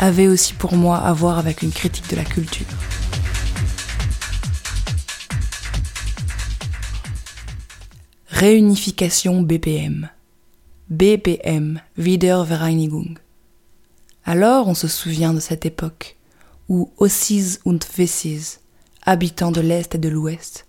avait 0.00 0.26
aussi 0.26 0.54
pour 0.54 0.74
moi 0.74 0.98
à 0.98 1.12
voir 1.12 1.38
avec 1.38 1.62
une 1.62 1.72
critique 1.72 2.10
de 2.10 2.16
la 2.16 2.24
culture. 2.24 2.66
Réunification 8.40 9.42
BPM. 9.42 10.10
BPM, 10.90 11.80
Wiedervereinigung. 11.96 13.18
Alors 14.24 14.68
on 14.68 14.74
se 14.74 14.86
souvient 14.86 15.34
de 15.34 15.40
cette 15.40 15.66
époque 15.66 16.16
où 16.68 16.92
Ossis 16.98 17.58
und 17.64 17.80
Wessis, 17.98 18.58
habitants 19.04 19.50
de 19.50 19.60
l'Est 19.60 19.96
et 19.96 19.98
de 19.98 20.08
l'Ouest, 20.08 20.68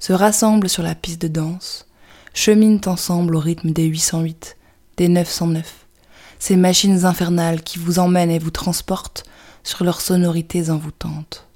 se 0.00 0.12
rassemblent 0.12 0.68
sur 0.68 0.82
la 0.82 0.96
piste 0.96 1.22
de 1.22 1.28
danse, 1.28 1.86
cheminent 2.34 2.80
ensemble 2.86 3.36
au 3.36 3.38
rythme 3.38 3.70
des 3.70 3.84
808, 3.84 4.56
des 4.96 5.06
909, 5.06 5.86
ces 6.40 6.56
machines 6.56 7.04
infernales 7.04 7.62
qui 7.62 7.78
vous 7.78 8.00
emmènent 8.00 8.32
et 8.32 8.40
vous 8.40 8.50
transportent 8.50 9.22
sur 9.62 9.84
leurs 9.84 10.00
sonorités 10.00 10.68
envoûtantes. 10.68 11.46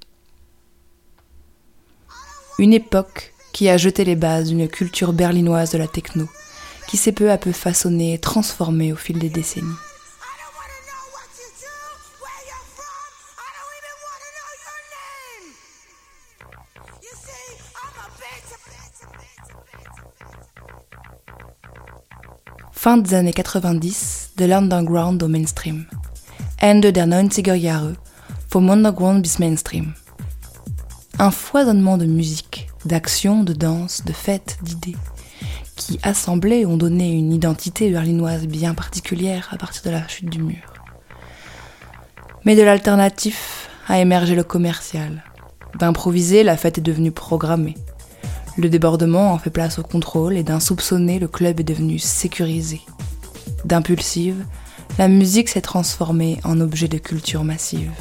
Une 2.59 2.71
époque 2.71 3.28
qui 3.51 3.69
a 3.69 3.77
jeté 3.77 4.03
les 4.05 4.15
bases 4.15 4.49
d'une 4.49 4.67
culture 4.67 5.13
berlinoise 5.13 5.71
de 5.71 5.77
la 5.77 5.87
techno, 5.87 6.27
qui 6.87 6.97
s'est 6.97 7.11
peu 7.11 7.31
à 7.31 7.37
peu 7.37 7.51
façonnée 7.51 8.13
et 8.13 8.19
transformée 8.19 8.93
au 8.93 8.95
fil 8.95 9.19
des 9.19 9.29
décennies. 9.29 9.67
Fin 22.71 22.97
des 22.97 23.13
années 23.13 23.33
90, 23.33 24.31
de 24.37 24.45
l'underground 24.45 25.21
au 25.21 25.27
mainstream. 25.27 25.85
Ende 26.61 26.93
der 26.93 27.07
90er 27.07 27.59
Jahre, 27.59 27.95
vom 28.49 28.69
Underground 28.69 29.21
bis 29.21 29.37
Mainstream. 29.37 29.93
Un 31.19 31.29
foisonnement 31.29 31.97
de 31.97 32.05
musique, 32.05 32.68
d'action, 32.89 33.43
de 33.43 33.53
danse, 33.53 34.03
de 34.03 34.11
fêtes, 34.11 34.57
d'idées, 34.63 34.97
qui 35.77 35.99
assemblés 36.03 36.65
ont 36.65 36.75
donné 36.75 37.11
une 37.11 37.31
identité 37.31 37.89
berlinoise 37.89 38.47
bien 38.47 38.73
particulière 38.73 39.47
à 39.51 39.57
partir 39.57 39.83
de 39.83 39.91
la 39.91 40.05
chute 40.07 40.29
du 40.29 40.41
mur. 40.41 40.73
Mais 42.43 42.55
de 42.55 42.63
l'alternatif 42.63 43.69
a 43.87 43.99
émergé 43.99 44.35
le 44.35 44.43
commercial. 44.43 45.23
D'improviser, 45.77 46.43
la 46.43 46.57
fête 46.57 46.79
est 46.79 46.81
devenue 46.81 47.11
programmée. 47.11 47.77
Le 48.57 48.69
débordement 48.69 49.31
en 49.31 49.37
fait 49.37 49.51
place 49.51 49.77
au 49.77 49.83
contrôle 49.83 50.35
et 50.35 50.43
d'insoupçonné, 50.43 51.19
le 51.19 51.27
club 51.27 51.59
est 51.59 51.63
devenu 51.63 51.99
sécurisé. 51.99 52.81
D'impulsive, 53.65 54.43
la 54.97 55.07
musique 55.07 55.49
s'est 55.49 55.61
transformée 55.61 56.39
en 56.43 56.59
objet 56.59 56.87
de 56.87 56.97
culture 56.97 57.43
massive. 57.43 57.91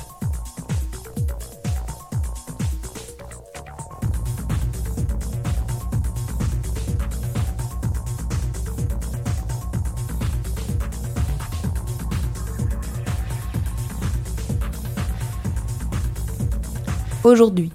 Aujourd'hui, 17.28 17.70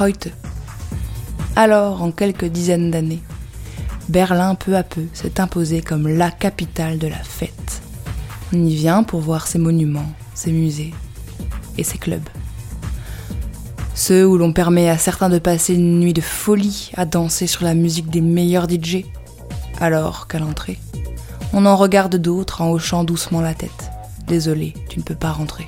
heute, 0.00 0.30
alors, 1.56 2.00
en 2.00 2.12
quelques 2.12 2.44
dizaines 2.44 2.92
d'années, 2.92 3.22
Berlin 4.08 4.54
peu 4.54 4.76
à 4.76 4.84
peu 4.84 5.02
s'est 5.12 5.40
imposé 5.40 5.82
comme 5.82 6.06
la 6.06 6.30
capitale 6.30 7.00
de 7.00 7.08
la 7.08 7.18
fête. 7.18 7.82
On 8.52 8.64
y 8.64 8.72
vient 8.72 9.02
pour 9.02 9.18
voir 9.18 9.48
ses 9.48 9.58
monuments, 9.58 10.12
ses 10.36 10.52
musées 10.52 10.94
et 11.76 11.82
ses 11.82 11.98
clubs. 11.98 12.28
Ceux 13.96 14.24
où 14.24 14.38
l'on 14.38 14.52
permet 14.52 14.88
à 14.88 14.96
certains 14.96 15.28
de 15.28 15.40
passer 15.40 15.74
une 15.74 15.98
nuit 15.98 16.12
de 16.12 16.20
folie 16.20 16.92
à 16.96 17.04
danser 17.04 17.48
sur 17.48 17.64
la 17.64 17.74
musique 17.74 18.10
des 18.10 18.20
meilleurs 18.20 18.70
DJ, 18.70 19.06
alors 19.80 20.28
qu'à 20.28 20.38
l'entrée, 20.38 20.78
on 21.52 21.66
en 21.66 21.74
regarde 21.74 22.14
d'autres 22.14 22.62
en 22.62 22.70
hochant 22.70 23.02
doucement 23.02 23.40
la 23.40 23.54
tête. 23.54 23.90
Désolé, 24.28 24.72
tu 24.88 25.00
ne 25.00 25.04
peux 25.04 25.16
pas 25.16 25.32
rentrer. 25.32 25.66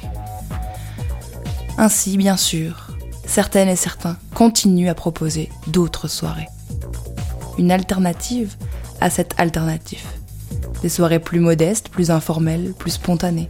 Ainsi, 1.76 2.16
bien 2.16 2.36
sûr, 2.36 2.85
certaines 3.26 3.68
et 3.68 3.76
certains 3.76 4.16
continuent 4.34 4.88
à 4.88 4.94
proposer 4.94 5.50
d'autres 5.66 6.08
soirées. 6.08 6.48
Une 7.58 7.70
alternative 7.70 8.54
à 9.00 9.10
cette 9.10 9.34
alternative. 9.38 10.04
Des 10.82 10.88
soirées 10.88 11.18
plus 11.18 11.40
modestes, 11.40 11.88
plus 11.88 12.10
informelles, 12.10 12.72
plus 12.78 12.92
spontanées, 12.92 13.48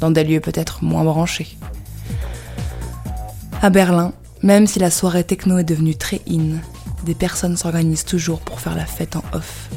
dans 0.00 0.10
des 0.10 0.24
lieux 0.24 0.40
peut-être 0.40 0.82
moins 0.82 1.04
branchés. 1.04 1.56
À 3.60 3.70
Berlin, 3.70 4.12
même 4.42 4.66
si 4.66 4.78
la 4.78 4.90
soirée 4.90 5.24
techno 5.24 5.58
est 5.58 5.64
devenue 5.64 5.94
très 5.94 6.20
in, 6.28 6.58
des 7.04 7.14
personnes 7.14 7.56
s'organisent 7.56 8.04
toujours 8.04 8.40
pour 8.40 8.60
faire 8.60 8.76
la 8.76 8.86
fête 8.86 9.16
en 9.16 9.22
off. 9.32 9.68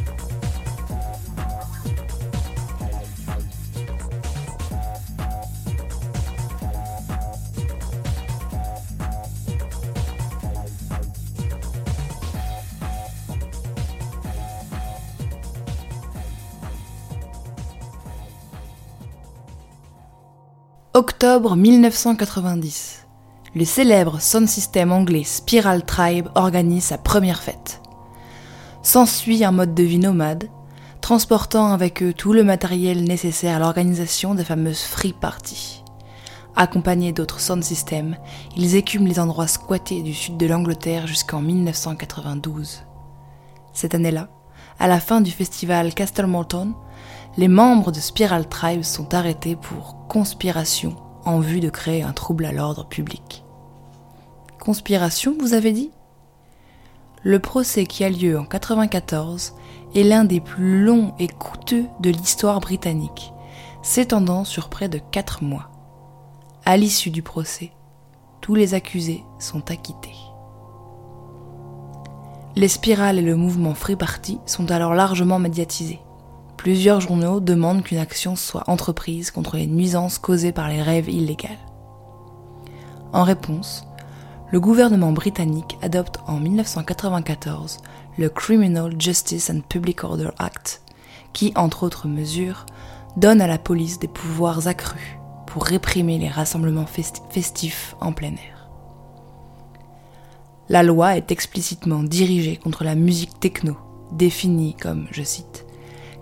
Octobre 20.95 21.57
1990. 21.57 23.05
Le 23.53 23.65
célèbre 23.65 24.21
sound 24.21 24.47
system 24.47 24.93
anglais 24.93 25.25
Spiral 25.25 25.83
Tribe 25.83 26.29
organise 26.35 26.85
sa 26.85 26.97
première 26.97 27.41
fête. 27.41 27.81
S'ensuit 28.81 29.43
un 29.43 29.51
mode 29.51 29.75
de 29.75 29.83
vie 29.83 29.99
nomade, 29.99 30.45
transportant 31.01 31.73
avec 31.73 32.01
eux 32.01 32.13
tout 32.13 32.31
le 32.31 32.45
matériel 32.45 33.03
nécessaire 33.03 33.57
à 33.57 33.59
l'organisation 33.59 34.35
des 34.35 34.45
fameuses 34.45 34.83
free 34.83 35.11
parties. 35.11 35.83
Accompagnés 36.55 37.11
d'autres 37.11 37.41
sound 37.41 37.61
systems, 37.61 38.15
ils 38.55 38.77
écument 38.77 39.09
les 39.09 39.19
endroits 39.19 39.47
squattés 39.47 40.01
du 40.01 40.13
sud 40.13 40.37
de 40.37 40.45
l'Angleterre 40.45 41.07
jusqu'en 41.07 41.41
1992. 41.41 42.83
Cette 43.73 43.95
année-là, 43.95 44.29
à 44.79 44.87
la 44.87 45.01
fin 45.01 45.19
du 45.19 45.31
festival 45.31 45.93
Castle 45.93 46.27
Morton, 46.27 46.73
les 47.37 47.47
membres 47.49 47.91
de 47.91 47.99
Spiral 47.99 48.47
Tribe 48.47 48.83
sont 48.83 49.13
arrêtés 49.13 49.57
pour 49.57 50.07
conspiration 50.07 50.95
en 51.25 51.39
vue 51.39 51.59
de 51.59 51.69
créer 51.69 52.01
un 52.01 52.13
trouble 52.13 52.45
à 52.45 52.53
l'ordre 52.53 52.85
public. 52.85 53.43
Conspiration, 54.59 55.35
vous 55.39 55.53
avez 55.53 55.73
dit? 55.73 55.91
Le 57.23 57.39
procès 57.39 57.85
qui 57.85 58.03
a 58.03 58.09
lieu 58.09 58.37
en 58.37 58.47
1994 58.47 59.53
est 59.95 60.03
l'un 60.03 60.23
des 60.23 60.39
plus 60.39 60.83
longs 60.83 61.13
et 61.19 61.27
coûteux 61.27 61.85
de 61.99 62.09
l'histoire 62.09 62.59
britannique, 62.61 63.33
s'étendant 63.81 64.45
sur 64.45 64.69
près 64.69 64.87
de 64.87 64.99
4 64.99 65.43
mois. 65.43 65.71
À 66.63 66.77
l'issue 66.77 67.09
du 67.09 67.21
procès, 67.21 67.71
tous 68.39 68.55
les 68.55 68.75
accusés 68.75 69.23
sont 69.39 69.71
acquittés. 69.71 70.15
Les 72.55 72.69
spirales 72.69 73.19
et 73.19 73.23
le 73.23 73.35
mouvement 73.35 73.73
Free 73.73 73.97
Party 73.97 74.39
sont 74.45 74.71
alors 74.71 74.93
largement 74.93 75.39
médiatisés. 75.39 75.99
Plusieurs 76.57 77.01
journaux 77.01 77.39
demandent 77.39 77.83
qu'une 77.83 77.97
action 77.97 78.35
soit 78.35 78.69
entreprise 78.69 79.31
contre 79.31 79.57
les 79.57 79.67
nuisances 79.67 80.17
causées 80.17 80.51
par 80.51 80.69
les 80.69 80.81
rêves 80.81 81.09
illégales. 81.09 81.59
En 83.13 83.23
réponse, 83.23 83.85
le 84.51 84.59
gouvernement 84.59 85.11
britannique 85.11 85.77
adopte 85.81 86.19
en 86.27 86.39
1994 86.39 87.77
le 88.17 88.29
Criminal 88.29 88.93
Justice 88.99 89.49
and 89.49 89.61
Public 89.67 90.03
Order 90.03 90.29
Act, 90.37 90.81
qui, 91.33 91.51
entre 91.55 91.83
autres 91.83 92.07
mesures, 92.07 92.65
donne 93.17 93.41
à 93.41 93.47
la 93.47 93.57
police 93.57 93.99
des 93.99 94.07
pouvoirs 94.07 94.67
accrus 94.67 95.17
pour 95.47 95.65
réprimer 95.65 96.17
les 96.17 96.29
rassemblements 96.29 96.87
festifs 97.29 97.95
en 98.01 98.11
plein 98.11 98.31
air. 98.31 98.69
La 100.67 100.83
loi 100.83 101.15
est 101.15 101.31
explicitement 101.31 102.03
dirigée 102.03 102.57
contre 102.57 102.83
la 102.83 102.95
musique 102.95 103.39
techno, 103.39 103.77
définie 104.11 104.75
comme, 104.75 105.07
je 105.11 105.23
cite, 105.23 105.64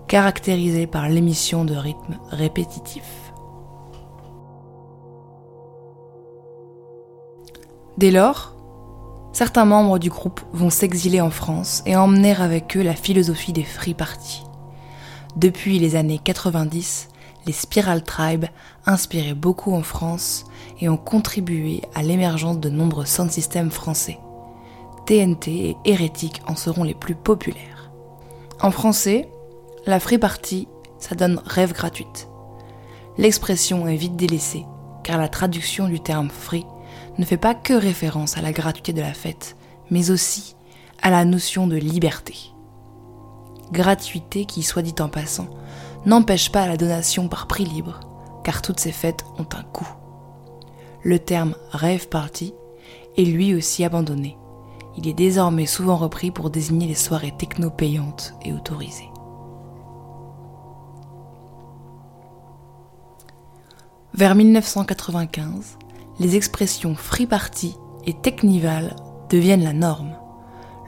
caractérisée 0.08 0.86
par 0.86 1.08
l'émission 1.08 1.64
de 1.64 1.74
rythmes 1.74 2.18
répétitifs. 2.30 3.32
Dès 7.96 8.10
lors, 8.10 8.54
certains 9.32 9.64
membres 9.64 9.98
du 9.98 10.10
groupe 10.10 10.40
vont 10.52 10.70
s'exiler 10.70 11.20
en 11.20 11.30
France 11.30 11.82
et 11.86 11.96
emmener 11.96 12.34
avec 12.34 12.76
eux 12.76 12.82
la 12.82 12.94
philosophie 12.94 13.52
des 13.52 13.64
free 13.64 13.94
parties. 13.94 14.42
Depuis 15.36 15.78
les 15.78 15.96
années 15.96 16.20
90, 16.22 17.08
les 17.46 17.52
Spiral 17.52 18.02
Tribe 18.02 18.46
inspiraient 18.86 19.34
beaucoup 19.34 19.74
en 19.74 19.82
France 19.82 20.44
et 20.80 20.88
ont 20.88 20.96
contribué 20.96 21.82
à 21.94 22.02
l'émergence 22.02 22.58
de 22.58 22.68
nombreux 22.68 23.04
sound 23.04 23.30
systems 23.30 23.70
français. 23.70 24.18
TNT 25.06 25.50
et 25.50 25.76
Hérétique 25.84 26.42
en 26.46 26.56
seront 26.56 26.84
les 26.84 26.94
plus 26.94 27.14
populaires. 27.14 27.90
En 28.60 28.70
français, 28.70 29.28
la 29.86 30.00
free 30.00 30.18
party, 30.18 30.68
ça 30.98 31.14
donne 31.14 31.40
rêve 31.44 31.72
gratuite. 31.72 32.28
L'expression 33.18 33.86
est 33.86 33.96
vite 33.96 34.16
délaissée, 34.16 34.64
car 35.02 35.18
la 35.18 35.28
traduction 35.28 35.88
du 35.88 36.00
terme 36.00 36.30
free 36.30 36.66
ne 37.18 37.24
fait 37.24 37.36
pas 37.36 37.54
que 37.54 37.74
référence 37.74 38.36
à 38.36 38.42
la 38.42 38.52
gratuité 38.52 38.92
de 38.92 39.00
la 39.00 39.14
fête, 39.14 39.56
mais 39.90 40.10
aussi 40.10 40.56
à 41.02 41.10
la 41.10 41.24
notion 41.24 41.66
de 41.66 41.76
liberté. 41.76 42.34
Gratuité 43.72 44.46
qui, 44.46 44.62
soit 44.62 44.82
dit 44.82 44.94
en 45.00 45.08
passant, 45.08 45.48
n'empêche 46.06 46.50
pas 46.50 46.66
la 46.66 46.76
donation 46.76 47.28
par 47.28 47.46
prix 47.46 47.64
libre, 47.64 48.00
car 48.42 48.62
toutes 48.62 48.80
ces 48.80 48.92
fêtes 48.92 49.24
ont 49.38 49.46
un 49.56 49.62
coût. 49.62 49.88
Le 51.02 51.18
terme 51.18 51.54
rêve 51.70 52.08
party 52.08 52.54
est 53.16 53.24
lui 53.24 53.54
aussi 53.54 53.84
abandonné, 53.84 54.36
il 54.96 55.08
est 55.08 55.14
désormais 55.14 55.66
souvent 55.66 55.96
repris 55.96 56.30
pour 56.30 56.50
désigner 56.50 56.86
les 56.86 56.94
soirées 56.94 57.34
techno 57.36 57.70
payantes 57.70 58.34
et 58.44 58.52
autorisées. 58.52 59.10
Vers 64.16 64.36
1995, 64.36 65.76
les 66.20 66.36
expressions 66.36 66.94
free 66.94 67.26
party 67.26 67.74
et 68.06 68.12
technival 68.12 68.94
deviennent 69.28 69.64
la 69.64 69.72
norme. 69.72 70.14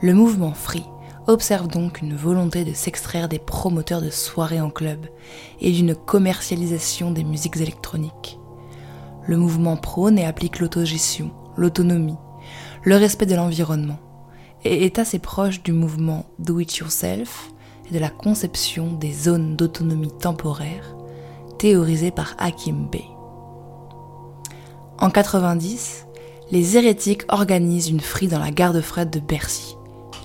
Le 0.01 0.13
mouvement 0.13 0.53
free 0.53 0.85
observe 1.27 1.67
donc 1.67 2.01
une 2.01 2.15
volonté 2.15 2.63
de 2.63 2.71
s'extraire 2.71 3.27
des 3.27 3.37
promoteurs 3.37 4.01
de 4.01 4.09
soirées 4.09 4.61
en 4.61 4.69
club 4.69 5.07
et 5.59 5.73
d'une 5.73 5.93
commercialisation 5.93 7.11
des 7.11 7.25
musiques 7.25 7.57
électroniques. 7.57 8.39
Le 9.25 9.35
mouvement 9.35 9.75
prône 9.75 10.17
et 10.17 10.25
applique 10.25 10.59
l'autogestion, 10.59 11.31
l'autonomie, 11.57 12.15
le 12.83 12.95
respect 12.95 13.25
de 13.25 13.35
l'environnement, 13.35 13.99
et 14.63 14.85
est 14.85 14.99
assez 14.99 15.19
proche 15.19 15.61
du 15.63 15.73
mouvement 15.73 16.27
Do 16.39 16.61
It 16.61 16.77
Yourself 16.77 17.51
et 17.89 17.93
de 17.93 17.99
la 17.99 18.09
conception 18.09 18.93
des 18.93 19.11
zones 19.11 19.57
d'autonomie 19.57 20.17
temporaire 20.17 20.95
théorisées 21.57 22.11
par 22.11 22.33
Hakim 22.37 22.87
Bey. 22.89 23.16
En 24.99 25.09
90, 25.09 26.05
les 26.51 26.77
hérétiques 26.77 27.23
organisent 27.29 27.89
une 27.89 27.99
frie 27.99 28.27
dans 28.27 28.39
la 28.39 28.51
gare 28.51 28.73
de 28.73 28.81
Fred 28.81 29.09
de 29.09 29.19
Bercy. 29.19 29.75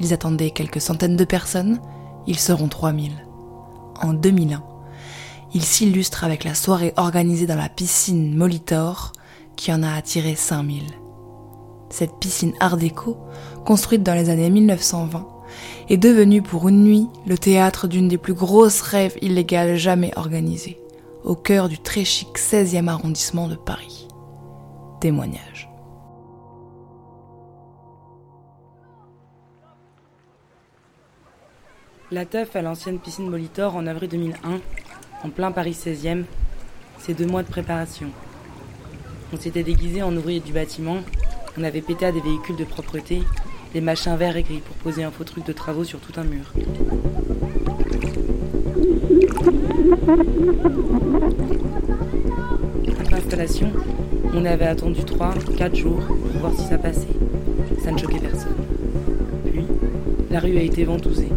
Ils 0.00 0.12
attendaient 0.14 0.50
quelques 0.50 0.80
centaines 0.80 1.16
de 1.16 1.24
personnes, 1.24 1.80
ils 2.26 2.38
seront 2.38 2.68
3000. 2.68 3.12
En 4.00 4.12
2001, 4.14 4.62
ils 5.54 5.64
s'illustrent 5.64 6.24
avec 6.24 6.44
la 6.44 6.54
soirée 6.54 6.94
organisée 6.96 7.46
dans 7.46 7.56
la 7.56 7.68
piscine 7.68 8.34
Molitor 8.34 9.12
qui 9.56 9.72
en 9.72 9.82
a 9.82 9.92
attiré 9.92 10.34
5000 10.34 10.84
cette 11.92 12.14
piscine 12.18 12.54
art 12.58 12.76
déco, 12.76 13.16
construite 13.64 14.02
dans 14.02 14.14
les 14.14 14.30
années 14.30 14.50
1920, 14.50 15.26
est 15.90 15.98
devenue 15.98 16.42
pour 16.42 16.68
une 16.68 16.82
nuit 16.82 17.06
le 17.26 17.36
théâtre 17.36 17.86
d'une 17.86 18.08
des 18.08 18.18
plus 18.18 18.34
grosses 18.34 18.80
rêves 18.80 19.16
illégales 19.20 19.76
jamais 19.76 20.12
organisées, 20.16 20.80
au 21.24 21.34
cœur 21.34 21.68
du 21.68 21.78
très 21.78 22.04
chic 22.04 22.38
16e 22.38 22.88
arrondissement 22.88 23.46
de 23.46 23.56
Paris. 23.56 24.08
La 32.10 32.24
teuf 32.26 32.54
à 32.56 32.62
l'ancienne 32.62 32.98
piscine 32.98 33.28
Molitor 33.28 33.74
en 33.74 33.86
avril 33.86 34.08
2001, 34.08 34.60
en 35.24 35.30
plein 35.30 35.50
Paris 35.50 35.72
16e, 35.72 36.24
c'est 36.98 37.14
deux 37.14 37.26
mois 37.26 37.42
de 37.42 37.48
préparation. 37.48 38.08
On 39.32 39.36
s'était 39.36 39.62
déguisé 39.62 40.02
en 40.02 40.14
ouvrier 40.16 40.40
du 40.40 40.52
bâtiment 40.52 40.98
on 41.58 41.64
avait 41.64 41.82
pété 41.82 42.06
à 42.06 42.12
des 42.12 42.20
véhicules 42.20 42.56
de 42.56 42.64
propreté, 42.64 43.22
des 43.74 43.82
machins 43.82 44.16
verts 44.16 44.36
et 44.36 44.42
gris 44.42 44.62
pour 44.64 44.74
poser 44.76 45.04
un 45.04 45.10
faux 45.10 45.24
truc 45.24 45.44
de 45.44 45.52
travaux 45.52 45.84
sur 45.84 46.00
tout 46.00 46.18
un 46.18 46.24
mur. 46.24 46.50
Après 53.12 53.24
l'installation, 53.24 53.70
on 54.32 54.42
avait 54.46 54.64
attendu 54.64 55.02
3-4 55.02 55.74
jours 55.74 56.00
pour 56.00 56.40
voir 56.40 56.54
si 56.54 56.66
ça 56.66 56.78
passait. 56.78 57.08
Ça 57.84 57.92
ne 57.92 57.98
choquait 57.98 58.18
personne. 58.18 58.54
Puis, 59.44 59.64
la 60.30 60.40
rue 60.40 60.56
a 60.56 60.62
été 60.62 60.84
ventousée. 60.84 61.28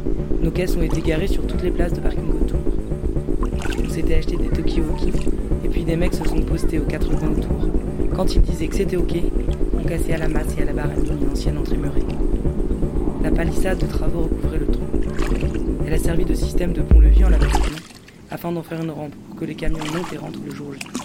Nos 0.42 0.52
caisses 0.52 0.78
ont 0.78 0.82
été 0.84 1.02
garées 1.02 1.28
sur 1.28 1.46
toutes 1.46 1.64
les 1.64 1.72
places 1.72 1.92
de 1.92 2.00
parking 2.00 2.30
autour. 2.30 2.60
On 3.84 3.90
s'était 3.90 4.16
acheté 4.16 4.38
des 4.38 4.48
Tokioki, 4.48 5.12
et 5.66 5.68
puis 5.68 5.84
des 5.84 5.98
mecs 5.98 6.14
se 6.14 6.24
sont 6.24 6.42
postés 6.44 6.80
aux 6.80 6.86
quatre 6.86 7.10
coins 7.10 7.32
autour. 7.32 7.68
Quand 8.16 8.34
ils 8.34 8.42
disaient 8.42 8.68
que 8.68 8.76
c'était 8.78 8.96
ok, 8.96 9.14
cassé 9.86 10.14
à 10.14 10.18
la 10.18 10.30
masse 10.30 10.56
et 10.58 10.62
à 10.62 10.66
la 10.66 10.74
barre 10.74 10.88
d'une 10.98 11.30
ancienne 11.30 11.58
entrée 11.58 11.76
murée. 11.76 12.06
La 13.22 13.32
palissade 13.32 13.80
de 13.80 13.86
travaux 13.86 14.22
recouvrait 14.22 14.60
le 14.60 14.68
trou. 14.68 14.86
Elle 15.86 15.94
a 15.94 15.98
servi 15.98 16.24
de 16.24 16.36
système 16.36 16.72
de 16.72 16.82
pont-levis 16.82 17.26
en 17.26 17.30
la 17.30 17.38
afin 18.32 18.52
d'en 18.54 18.64
faire 18.64 18.82
une 18.82 18.92
rampe 18.92 19.14
pour 19.28 19.40
que 19.40 19.46
les 19.46 19.56
camions 19.56 19.80
montent 19.94 20.14
et 20.14 20.18
rentrent 20.18 20.40
le 20.46 20.56
jour 20.56 20.74
J. 20.74 21.05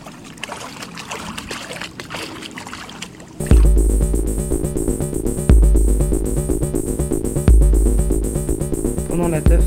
La 9.28 9.40
teuf, 9.40 9.62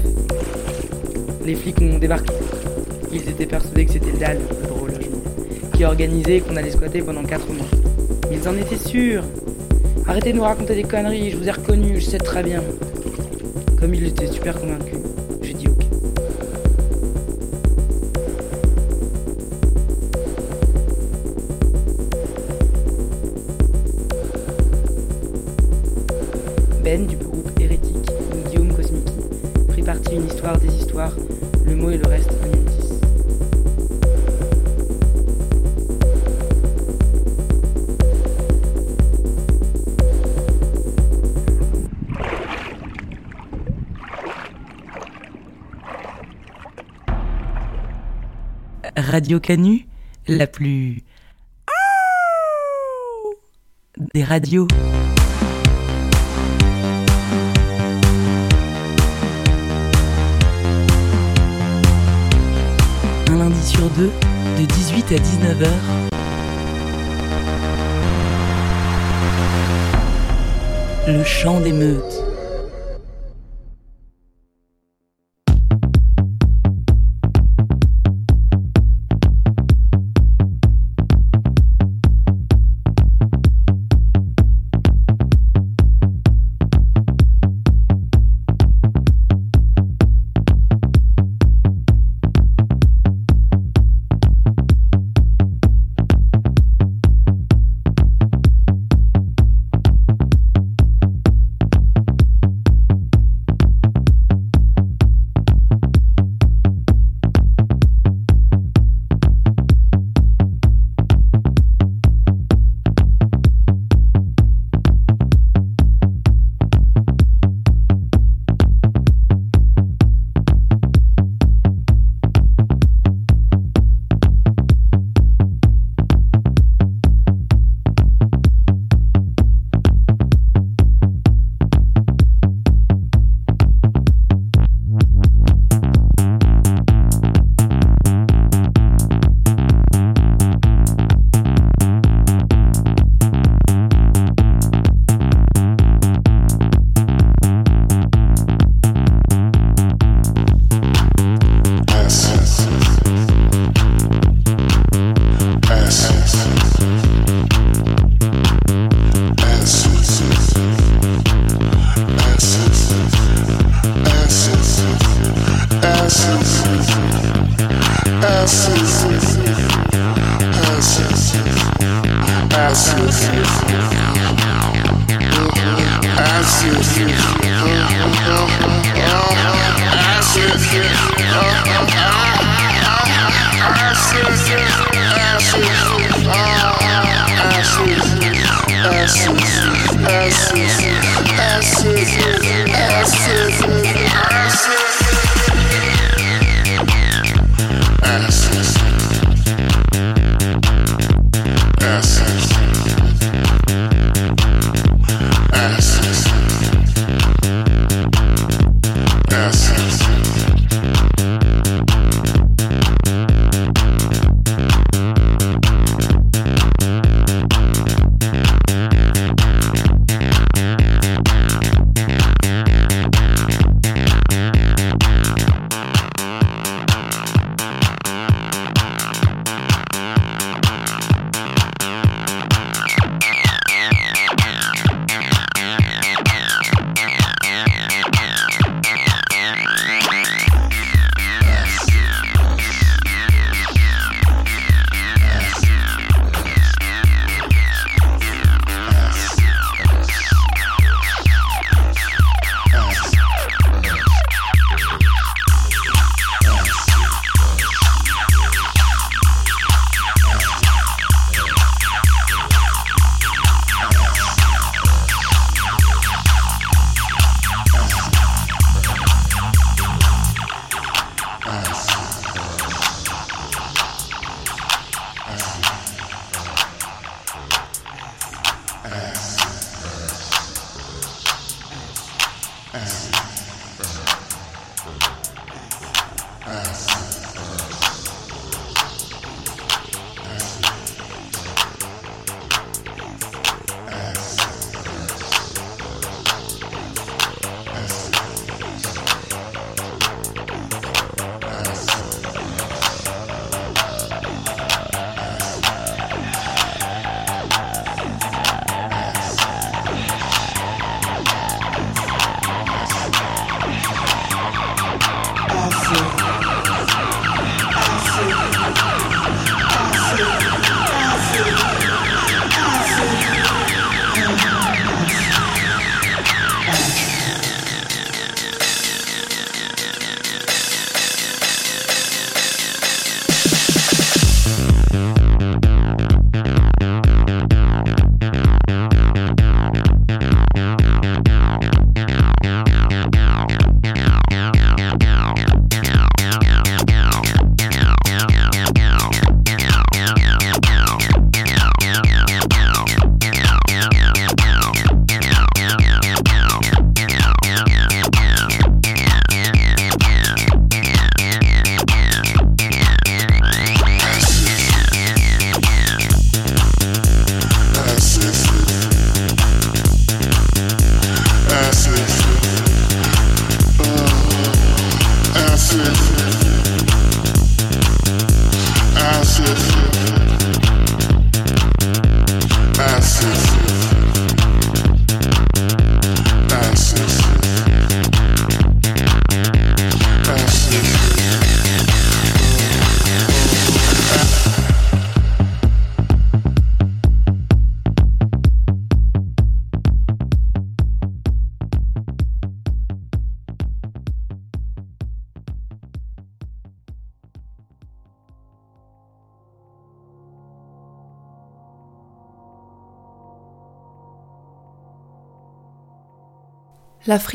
les 1.45 1.55
flics 1.55 1.77
ont 1.81 1.97
débarqué. 1.97 2.33
Ils 3.13 3.29
étaient 3.29 3.45
persuadés 3.45 3.85
que 3.85 3.93
c'était 3.93 4.11
le 4.11 4.17
DAL, 4.17 4.37
le 4.61 4.67
bureau 4.67 4.87
logement, 4.87 5.21
qui 5.73 5.85
organisait 5.85 6.41
qu'on 6.41 6.57
allait 6.57 6.71
squatter 6.71 7.01
pendant 7.01 7.23
4 7.23 7.47
mois. 7.53 7.65
Ils 8.31 8.45
en 8.49 8.57
étaient 8.57 8.75
sûrs. 8.75 9.23
Arrêtez 10.05 10.33
de 10.33 10.37
nous 10.37 10.43
raconter 10.43 10.75
des 10.75 10.83
conneries, 10.83 11.31
je 11.31 11.37
vous 11.37 11.47
ai 11.47 11.51
reconnu, 11.51 12.01
je 12.01 12.05
sais 12.05 12.17
très 12.17 12.43
bien. 12.43 12.61
Comme 13.79 13.93
ils 13.93 14.07
étaient 14.07 14.27
super 14.27 14.59
convaincus, 14.59 14.92
Radio 49.13 49.39
Canu, 49.39 49.86
la 50.28 50.47
plus 50.47 51.04
des 54.15 54.23
radios. 54.23 54.67
Un 63.30 63.36
lundi 63.38 63.63
sur 63.63 63.88
deux, 63.91 64.10
de 64.58 64.65
18 64.65 65.12
à 65.12 65.17
19h. 65.17 65.69
Le 71.08 71.23
chant 71.23 71.60
des 71.60 71.71
meutes. 71.71 72.33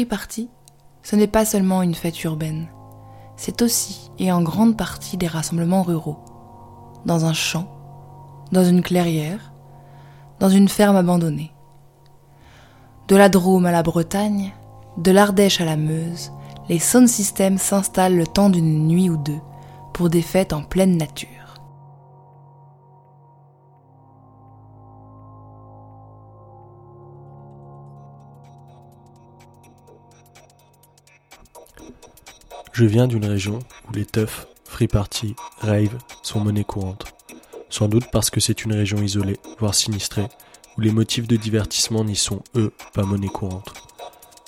Party, 0.06 0.48
ce 1.02 1.16
n'est 1.16 1.26
pas 1.26 1.44
seulement 1.44 1.82
une 1.82 1.94
fête 1.94 2.22
urbaine, 2.24 2.68
c'est 3.36 3.62
aussi 3.62 4.10
et 4.18 4.32
en 4.32 4.42
grande 4.42 4.76
partie 4.76 5.16
des 5.16 5.26
rassemblements 5.26 5.82
ruraux, 5.82 6.18
dans 7.06 7.24
un 7.24 7.32
champ, 7.32 7.68
dans 8.52 8.64
une 8.64 8.82
clairière, 8.82 9.52
dans 10.40 10.48
une 10.48 10.68
ferme 10.68 10.96
abandonnée. 10.96 11.52
De 13.06 13.16
la 13.16 13.28
Drôme 13.28 13.66
à 13.66 13.72
la 13.72 13.82
Bretagne, 13.82 14.52
de 14.98 15.10
l'Ardèche 15.10 15.60
à 15.60 15.64
la 15.64 15.76
Meuse, 15.76 16.32
les 16.68 16.78
sound 16.78 17.08
systems 17.08 17.58
s'installent 17.58 18.16
le 18.16 18.26
temps 18.26 18.50
d'une 18.50 18.86
nuit 18.86 19.08
ou 19.08 19.16
deux 19.16 19.40
pour 19.94 20.10
des 20.10 20.22
fêtes 20.22 20.52
en 20.52 20.62
pleine 20.62 20.96
nature. 20.96 21.37
Je 32.78 32.84
viens 32.84 33.08
d'une 33.08 33.24
région 33.24 33.58
où 33.88 33.92
les 33.92 34.04
teufs, 34.04 34.46
free 34.62 34.86
party, 34.86 35.34
rave 35.58 35.98
sont 36.22 36.38
monnaie 36.38 36.62
courante. 36.62 37.06
Sans 37.70 37.88
doute 37.88 38.04
parce 38.12 38.30
que 38.30 38.38
c'est 38.38 38.64
une 38.64 38.72
région 38.72 39.02
isolée, 39.02 39.40
voire 39.58 39.74
sinistrée, 39.74 40.28
où 40.76 40.82
les 40.82 40.92
motifs 40.92 41.26
de 41.26 41.34
divertissement 41.34 42.04
n'y 42.04 42.14
sont, 42.14 42.40
eux, 42.54 42.72
pas 42.94 43.02
monnaie 43.02 43.26
courante. 43.26 43.74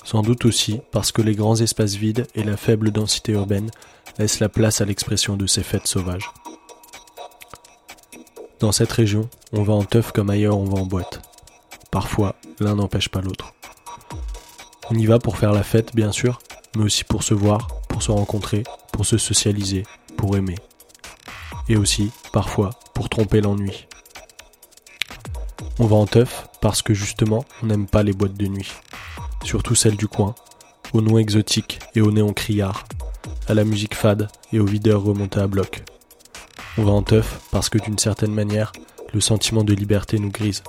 Sans 0.05 0.21
doute 0.21 0.45
aussi 0.45 0.79
parce 0.93 1.11
que 1.11 1.21
les 1.21 1.35
grands 1.35 1.57
espaces 1.57 1.95
vides 1.95 2.25
et 2.33 2.45
la 2.45 2.55
faible 2.55 2.91
densité 2.91 3.33
urbaine 3.33 3.69
laissent 4.17 4.39
la 4.39 4.47
place 4.47 4.79
à 4.79 4.85
l'expression 4.85 5.35
de 5.35 5.45
ces 5.45 5.61
fêtes 5.61 5.87
sauvages. 5.87 6.31
Dans 8.61 8.71
cette 8.71 8.93
région, 8.93 9.29
on 9.51 9.63
va 9.63 9.73
en 9.73 9.83
teuf 9.83 10.13
comme 10.13 10.29
ailleurs 10.29 10.57
on 10.57 10.69
va 10.69 10.79
en 10.79 10.85
boîte. 10.85 11.21
Parfois, 11.91 12.37
l'un 12.61 12.75
n'empêche 12.75 13.09
pas 13.09 13.19
l'autre. 13.19 13.53
On 14.89 14.95
y 14.95 15.05
va 15.05 15.19
pour 15.19 15.35
faire 15.35 15.51
la 15.51 15.63
fête, 15.63 15.93
bien 15.93 16.13
sûr, 16.13 16.39
mais 16.77 16.83
aussi 16.85 17.03
pour 17.03 17.23
se 17.23 17.33
voir, 17.33 17.80
pour 18.01 18.05
se 18.07 18.19
rencontrer, 18.19 18.63
pour 18.91 19.05
se 19.05 19.19
socialiser, 19.19 19.83
pour 20.17 20.35
aimer. 20.35 20.55
Et 21.69 21.77
aussi, 21.77 22.09
parfois, 22.33 22.71
pour 22.95 23.09
tromper 23.09 23.41
l'ennui. 23.41 23.85
On 25.77 25.85
va 25.85 25.97
en 25.97 26.07
teuf 26.07 26.47
parce 26.61 26.81
que 26.81 26.95
justement, 26.95 27.45
on 27.61 27.67
n'aime 27.67 27.85
pas 27.85 28.01
les 28.01 28.13
boîtes 28.13 28.33
de 28.33 28.47
nuit. 28.47 28.71
Surtout 29.43 29.75
celles 29.75 29.97
du 29.97 30.07
coin, 30.07 30.33
aux 30.93 31.01
noms 31.01 31.19
exotiques 31.19 31.77
et 31.93 32.01
aux 32.01 32.11
néons 32.11 32.33
criards, 32.33 32.85
à 33.47 33.53
la 33.53 33.65
musique 33.65 33.93
fade 33.93 34.29
et 34.51 34.59
aux 34.59 34.65
videurs 34.65 35.03
remontés 35.03 35.39
à 35.39 35.45
bloc. 35.45 35.83
On 36.79 36.83
va 36.83 36.93
en 36.93 37.03
teuf 37.03 37.39
parce 37.51 37.69
que 37.69 37.77
d'une 37.77 37.99
certaine 37.99 38.33
manière, 38.33 38.71
le 39.13 39.21
sentiment 39.21 39.63
de 39.63 39.75
liberté 39.75 40.17
nous 40.17 40.31
grise. 40.31 40.63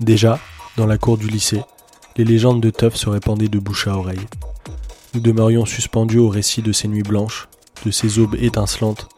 Déjà, 0.00 0.38
dans 0.76 0.86
la 0.86 0.98
cour 0.98 1.16
du 1.16 1.28
lycée, 1.28 1.62
les 2.16 2.24
légendes 2.24 2.60
de 2.60 2.70
teuf 2.70 2.96
se 2.96 3.08
répandaient 3.08 3.48
de 3.48 3.58
bouche 3.58 3.88
à 3.88 3.96
oreille. 3.96 4.26
Nous 5.14 5.20
demeurions 5.20 5.64
suspendus 5.64 6.18
au 6.18 6.28
récit 6.28 6.62
de 6.62 6.72
ces 6.72 6.88
nuits 6.88 7.02
blanches, 7.02 7.48
de 7.84 7.90
ces 7.90 8.18
aubes 8.18 8.36
étincelantes, 8.36 9.08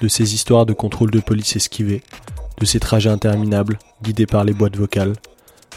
de 0.00 0.08
ces 0.08 0.34
histoires 0.34 0.66
de 0.66 0.72
contrôle 0.72 1.10
de 1.10 1.20
police 1.20 1.56
esquivés, 1.56 2.02
de 2.58 2.64
ces 2.64 2.80
trajets 2.80 3.10
interminables, 3.10 3.78
guidés 4.02 4.26
par 4.26 4.44
les 4.44 4.52
boîtes 4.52 4.76
vocales, 4.76 5.14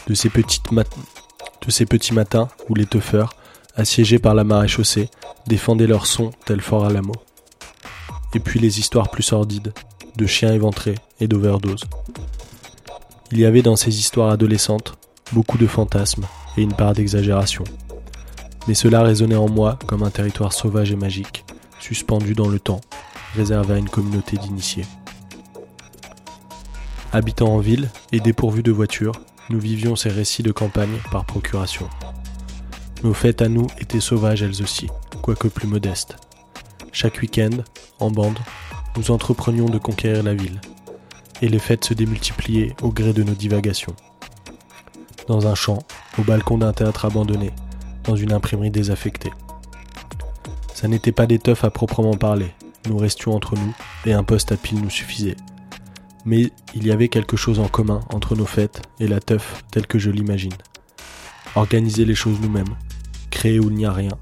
de 0.06 0.14
ces, 0.14 0.28
petits 0.28 2.14
matins 2.14 2.48
où 2.68 2.74
les 2.74 2.86
teufeurs, 2.86 3.34
assiégés 3.76 4.18
par 4.18 4.34
la 4.34 4.44
marée 4.44 4.68
chaussée, 4.68 5.08
défendaient 5.46 5.86
leur 5.86 6.06
son 6.06 6.30
tel 6.44 6.60
fort 6.60 6.84
à 6.84 6.92
l'amour. 6.92 7.24
Et 8.34 8.40
puis 8.40 8.60
les 8.60 8.78
histoires 8.78 9.10
plus 9.10 9.22
sordides, 9.22 9.72
de 10.16 10.26
chiens 10.26 10.52
éventrés 10.52 10.96
et 11.20 11.28
d'overdose. 11.28 11.84
Il 13.32 13.38
y 13.38 13.44
avait 13.44 13.62
dans 13.62 13.76
ces 13.76 13.98
histoires 13.98 14.30
adolescentes 14.30 14.94
beaucoup 15.32 15.58
de 15.58 15.66
fantasmes 15.66 16.26
une 16.62 16.72
part 16.72 16.92
d'exagération. 16.92 17.64
Mais 18.68 18.74
cela 18.74 19.02
résonnait 19.02 19.36
en 19.36 19.48
moi 19.48 19.78
comme 19.86 20.02
un 20.02 20.10
territoire 20.10 20.52
sauvage 20.52 20.90
et 20.90 20.96
magique, 20.96 21.44
suspendu 21.78 22.34
dans 22.34 22.48
le 22.48 22.58
temps, 22.58 22.80
réservé 23.34 23.74
à 23.74 23.78
une 23.78 23.88
communauté 23.88 24.36
d'initiés. 24.36 24.86
Habitant 27.12 27.48
en 27.48 27.58
ville 27.58 27.88
et 28.12 28.20
dépourvus 28.20 28.62
de 28.62 28.72
voitures, 28.72 29.20
nous 29.50 29.60
vivions 29.60 29.96
ces 29.96 30.08
récits 30.08 30.42
de 30.42 30.52
campagne 30.52 30.98
par 31.10 31.24
procuration. 31.24 31.88
Nos 33.04 33.14
fêtes 33.14 33.42
à 33.42 33.48
nous 33.48 33.66
étaient 33.78 34.00
sauvages 34.00 34.42
elles 34.42 34.62
aussi, 34.62 34.88
quoique 35.22 35.48
plus 35.48 35.68
modestes. 35.68 36.16
Chaque 36.92 37.20
week-end, 37.20 37.50
en 38.00 38.10
bande, 38.10 38.38
nous 38.96 39.10
entreprenions 39.10 39.66
de 39.66 39.78
conquérir 39.78 40.22
la 40.22 40.34
ville, 40.34 40.60
et 41.42 41.48
les 41.48 41.58
fêtes 41.58 41.84
se 41.84 41.94
démultipliaient 41.94 42.74
au 42.82 42.90
gré 42.90 43.12
de 43.12 43.22
nos 43.22 43.34
divagations 43.34 43.94
dans 45.26 45.46
un 45.46 45.54
champ, 45.54 45.78
au 46.18 46.22
balcon 46.22 46.58
d'un 46.58 46.72
théâtre 46.72 47.04
abandonné, 47.04 47.52
dans 48.04 48.16
une 48.16 48.32
imprimerie 48.32 48.70
désaffectée. 48.70 49.32
Ça 50.74 50.88
n'était 50.88 51.12
pas 51.12 51.26
des 51.26 51.38
teufs 51.38 51.64
à 51.64 51.70
proprement 51.70 52.14
parler, 52.14 52.52
nous 52.88 52.98
restions 52.98 53.34
entre 53.34 53.54
nous, 53.54 53.74
et 54.04 54.12
un 54.12 54.22
poste 54.22 54.52
à 54.52 54.56
pile 54.56 54.80
nous 54.80 54.90
suffisait. 54.90 55.36
Mais 56.24 56.50
il 56.74 56.86
y 56.86 56.90
avait 56.90 57.08
quelque 57.08 57.36
chose 57.36 57.60
en 57.60 57.68
commun 57.68 58.00
entre 58.12 58.34
nos 58.36 58.46
fêtes 58.46 58.82
et 59.00 59.06
la 59.06 59.20
teuf 59.20 59.64
telle 59.70 59.86
que 59.86 59.98
je 59.98 60.10
l'imagine. 60.10 60.54
Organiser 61.54 62.04
les 62.04 62.14
choses 62.14 62.40
nous-mêmes, 62.40 62.76
créer 63.30 63.58
où 63.58 63.70
il 63.70 63.76
n'y 63.76 63.86
a 63.86 63.92
rien, 63.92 64.12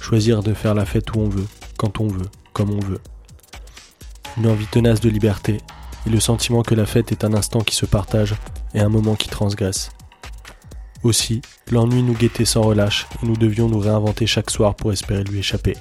choisir 0.00 0.42
de 0.42 0.54
faire 0.54 0.74
la 0.74 0.84
fête 0.84 1.14
où 1.14 1.20
on 1.20 1.28
veut, 1.28 1.46
quand 1.78 2.00
on 2.00 2.08
veut, 2.08 2.28
comme 2.52 2.70
on 2.70 2.80
veut. 2.80 3.00
Une 4.36 4.48
envie 4.48 4.66
tenace 4.66 5.00
de 5.00 5.08
liberté, 5.08 5.58
et 6.06 6.10
le 6.10 6.20
sentiment 6.20 6.62
que 6.62 6.74
la 6.74 6.86
fête 6.86 7.12
est 7.12 7.24
un 7.24 7.32
instant 7.32 7.60
qui 7.60 7.76
se 7.76 7.86
partage 7.86 8.34
et 8.74 8.80
un 8.80 8.88
moment 8.88 9.14
qui 9.14 9.28
transgresse. 9.28 9.90
Aussi, 11.02 11.42
l'ennui 11.72 12.02
nous 12.04 12.14
guettait 12.14 12.44
sans 12.44 12.62
relâche 12.62 13.08
et 13.22 13.26
nous 13.26 13.36
devions 13.36 13.68
nous 13.68 13.80
réinventer 13.80 14.28
chaque 14.28 14.50
soir 14.50 14.76
pour 14.76 14.92
espérer 14.92 15.24
lui 15.24 15.40
échapper. 15.40 15.76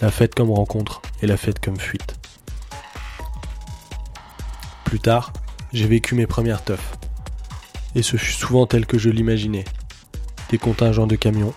La 0.00 0.10
fête 0.10 0.34
comme 0.34 0.50
rencontre 0.50 1.02
et 1.20 1.26
la 1.26 1.36
fête 1.36 1.60
comme 1.60 1.78
fuite. 1.78 2.16
Plus 4.84 5.00
tard, 5.00 5.34
j'ai 5.74 5.86
vécu 5.86 6.14
mes 6.14 6.26
premières 6.26 6.64
teufs. 6.64 6.96
Et 7.94 8.02
ce 8.02 8.16
fut 8.16 8.32
souvent 8.32 8.66
tel 8.66 8.86
que 8.86 8.98
je 8.98 9.10
l'imaginais. 9.10 9.64
Des 10.48 10.58
contingents 10.58 11.06
de 11.06 11.16
camions, 11.16 11.52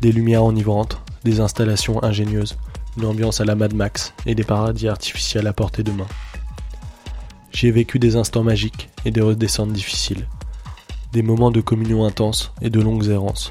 des 0.00 0.12
lumières 0.12 0.44
enivrantes, 0.44 1.00
des 1.24 1.40
installations 1.40 2.02
ingénieuses, 2.04 2.58
une 2.96 3.06
ambiance 3.06 3.40
à 3.40 3.44
la 3.44 3.56
Mad 3.56 3.74
Max 3.74 4.14
et 4.24 4.36
des 4.36 4.44
paradis 4.44 4.88
artificiels 4.88 5.48
à 5.48 5.52
portée 5.52 5.82
de 5.82 5.92
main. 5.92 6.06
J'y 7.50 7.66
ai 7.66 7.70
vécu 7.72 7.98
des 7.98 8.14
instants 8.14 8.44
magiques 8.44 8.88
et 9.04 9.10
des 9.10 9.20
redescentes 9.20 9.72
difficiles 9.72 10.28
des 11.12 11.22
moments 11.22 11.50
de 11.50 11.60
communion 11.60 12.04
intense 12.04 12.52
et 12.60 12.70
de 12.70 12.80
longues 12.80 13.08
errances. 13.08 13.50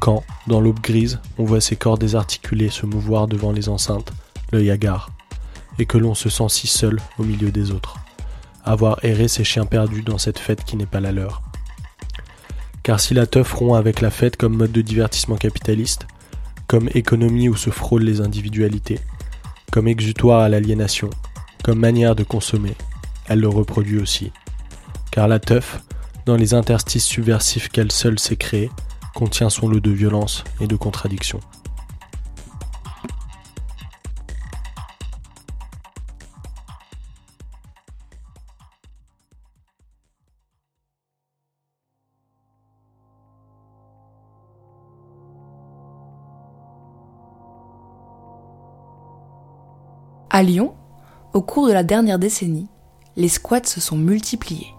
Quand, 0.00 0.22
dans 0.46 0.60
l'aube 0.60 0.80
grise, 0.80 1.20
on 1.38 1.44
voit 1.44 1.60
ces 1.60 1.76
corps 1.76 1.98
désarticulés 1.98 2.70
se 2.70 2.86
mouvoir 2.86 3.26
devant 3.26 3.52
les 3.52 3.68
enceintes, 3.68 4.12
l'œil 4.52 4.70
hagard, 4.70 5.10
et 5.78 5.86
que 5.86 5.98
l'on 5.98 6.14
se 6.14 6.28
sent 6.28 6.48
si 6.48 6.66
seul 6.66 7.00
au 7.18 7.24
milieu 7.24 7.50
des 7.50 7.72
autres, 7.72 7.96
avoir 8.64 9.04
erré 9.04 9.28
ses 9.28 9.44
chiens 9.44 9.66
perdus 9.66 10.02
dans 10.02 10.18
cette 10.18 10.38
fête 10.38 10.64
qui 10.64 10.76
n'est 10.76 10.86
pas 10.86 11.00
la 11.00 11.12
leur. 11.12 11.42
Car 12.82 13.00
si 13.00 13.12
la 13.12 13.26
teuf 13.26 13.52
rompt 13.52 13.76
avec 13.76 14.00
la 14.00 14.10
fête 14.10 14.36
comme 14.36 14.56
mode 14.56 14.72
de 14.72 14.80
divertissement 14.80 15.36
capitaliste, 15.36 16.06
comme 16.68 16.88
économie 16.94 17.48
où 17.48 17.56
se 17.56 17.70
frôlent 17.70 18.04
les 18.04 18.20
individualités, 18.20 19.00
comme 19.72 19.88
exutoire 19.88 20.40
à 20.40 20.48
l'aliénation, 20.48 21.10
comme 21.64 21.80
manière 21.80 22.14
de 22.14 22.24
consommer, 22.24 22.74
elle 23.26 23.40
le 23.40 23.48
reproduit 23.48 24.00
aussi. 24.00 24.32
Car 25.10 25.28
la 25.28 25.38
teuf, 25.38 25.82
dans 26.28 26.36
les 26.36 26.52
interstices 26.52 27.06
subversifs 27.06 27.70
qu'elle 27.70 27.90
seule 27.90 28.18
s'est 28.18 28.36
créée, 28.36 28.70
contient 29.14 29.48
son 29.48 29.66
lot 29.66 29.80
de 29.80 29.90
violence 29.90 30.44
et 30.60 30.66
de 30.66 30.76
contradictions. 30.76 31.40
À 50.28 50.42
Lyon, 50.42 50.74
au 51.32 51.40
cours 51.40 51.68
de 51.68 51.72
la 51.72 51.82
dernière 51.82 52.18
décennie, 52.18 52.68
les 53.16 53.28
squats 53.28 53.64
se 53.64 53.80
sont 53.80 53.96
multipliés 53.96 54.74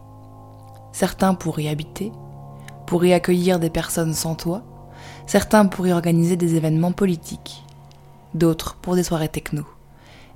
certains 0.91 1.33
pour 1.33 1.59
y 1.59 1.67
habiter, 1.67 2.11
pour 2.85 3.05
y 3.05 3.13
accueillir 3.13 3.59
des 3.59 3.69
personnes 3.69 4.13
sans 4.13 4.35
toit, 4.35 4.63
certains 5.27 5.65
pour 5.65 5.85
y 5.87 5.91
organiser 5.91 6.35
des 6.35 6.55
événements 6.55 6.91
politiques, 6.91 7.65
d'autres 8.33 8.75
pour 8.75 8.95
des 8.95 9.03
soirées 9.03 9.29
techno, 9.29 9.63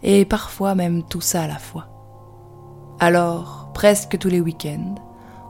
et 0.03 0.25
parfois 0.25 0.75
même 0.75 1.03
tout 1.03 1.21
ça 1.21 1.43
à 1.43 1.47
la 1.47 1.57
fois. 1.57 1.87
Alors, 2.99 3.71
presque 3.73 4.17
tous 4.17 4.29
les 4.29 4.39
week-ends, 4.39 4.95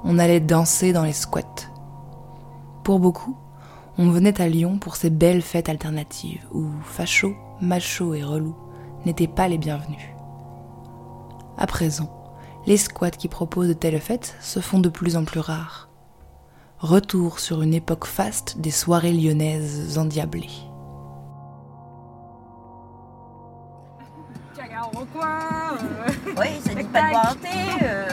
on 0.04 0.20
allait 0.20 0.40
danser 0.40 0.94
dans 0.94 1.04
les 1.04 1.14
squats. 1.14 1.70
Pour 2.84 3.00
beaucoup, 3.00 3.38
on 3.98 4.10
venait 4.10 4.42
à 4.42 4.48
Lyon 4.48 4.80
pour 4.80 4.96
ces 4.96 5.10
belles 5.10 5.42
fêtes 5.42 5.70
alternatives 5.70 6.46
où 6.52 6.66
facho, 6.84 7.36
macho 7.62 8.14
et 8.14 8.24
relou 8.24 8.56
n'étaient 9.06 9.28
pas 9.28 9.48
les 9.48 9.58
bienvenus. 9.58 10.10
À 11.58 11.68
présent, 11.68 12.23
les 12.66 12.78
squats 12.78 13.12
qui 13.12 13.28
proposent 13.28 13.68
de 13.68 13.74
telles 13.74 14.00
fêtes 14.00 14.36
se 14.42 14.60
font 14.60 14.80
de 14.80 14.90
plus 14.90 15.16
en 15.18 15.26
plus 15.26 15.40
rares. 15.40 15.90
Retour 16.80 17.40
sur 17.40 17.62
une 17.62 17.74
époque 17.74 18.06
faste 18.06 18.58
des 18.60 18.72
soirées 18.72 19.14
lyonnaises 19.14 19.98
endiablées. 19.98 20.50
Oui, 26.38 26.48
ça 26.66 26.74
dit 26.74 26.84
pas 26.84 27.02
de 27.02 27.10
boire 27.12 27.32
un 27.32 27.36
thé. 27.36 27.48
Euh, 27.84 28.10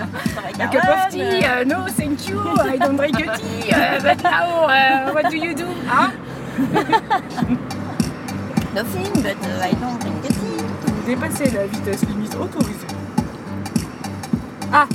a 0.59 0.69
cup 0.69 0.83
of 0.85 1.09
tea, 1.11 1.41
uh, 1.41 1.65
no 1.65 1.87
thank 1.87 2.29
you, 2.29 2.41
I 2.61 2.79
don't 2.79 2.97
drink 2.97 3.19
a 3.21 3.37
tea, 3.37 3.73
uh, 3.73 4.01
but 4.03 4.23
now 4.23 4.67
uh, 4.67 5.13
what 5.13 5.31
do 5.31 5.37
you 5.37 5.55
do 5.55 5.67
hein? 5.89 6.13
Nothing, 8.75 9.23
but 9.23 9.37
uh, 9.43 9.63
I 9.63 9.73
don't 9.81 9.99
drink 10.01 10.25
a 10.25 10.29
tea. 10.29 10.65
Vous 10.87 11.07
dépassez 11.07 11.51
la 11.51 11.67
vitesse 11.67 12.05
limite 12.07 12.35
autorisée. 12.37 13.00
Ah, 14.73 14.87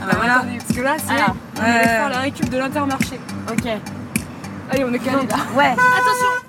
ah 0.00 0.06
bah 0.06 0.12
voilà. 0.16 0.36
Attendez, 0.38 0.58
parce 0.58 0.78
que 0.78 0.82
là, 0.82 0.96
c'est. 0.98 1.12
Alors, 1.12 1.36
on 1.56 1.60
va 1.60 1.78
faire 1.80 2.08
la 2.08 2.18
récup 2.20 2.48
de 2.48 2.56
l'intermarché. 2.58 3.18
Ok. 3.50 3.66
Allez, 4.70 4.84
on 4.84 4.92
est 4.92 4.98
calé 4.98 5.26
là. 5.26 5.36
Ouais. 5.56 5.72
Attention 5.72 6.48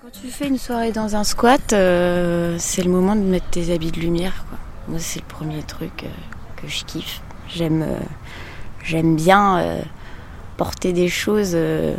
Quand 0.00 0.10
tu 0.12 0.28
fais 0.28 0.48
une 0.48 0.58
soirée 0.58 0.92
dans 0.92 1.14
un 1.14 1.24
squat, 1.24 1.72
euh, 1.72 2.56
c'est 2.58 2.82
le 2.82 2.90
moment 2.90 3.14
de 3.16 3.20
mettre 3.20 3.48
tes 3.50 3.72
habits 3.72 3.92
de 3.92 4.00
lumière. 4.00 4.44
Quoi. 4.48 4.58
Moi, 4.88 4.98
c'est 4.98 5.20
le 5.20 5.26
premier 5.26 5.62
truc 5.62 6.04
euh, 6.04 6.08
que 6.56 6.68
je 6.68 6.84
kiffe. 6.84 7.20
J'aime, 7.48 7.82
euh, 7.82 7.98
j'aime 8.82 9.14
bien 9.14 9.58
euh, 9.58 9.80
porter 10.56 10.92
des 10.92 11.08
choses 11.08 11.52
euh, 11.54 11.94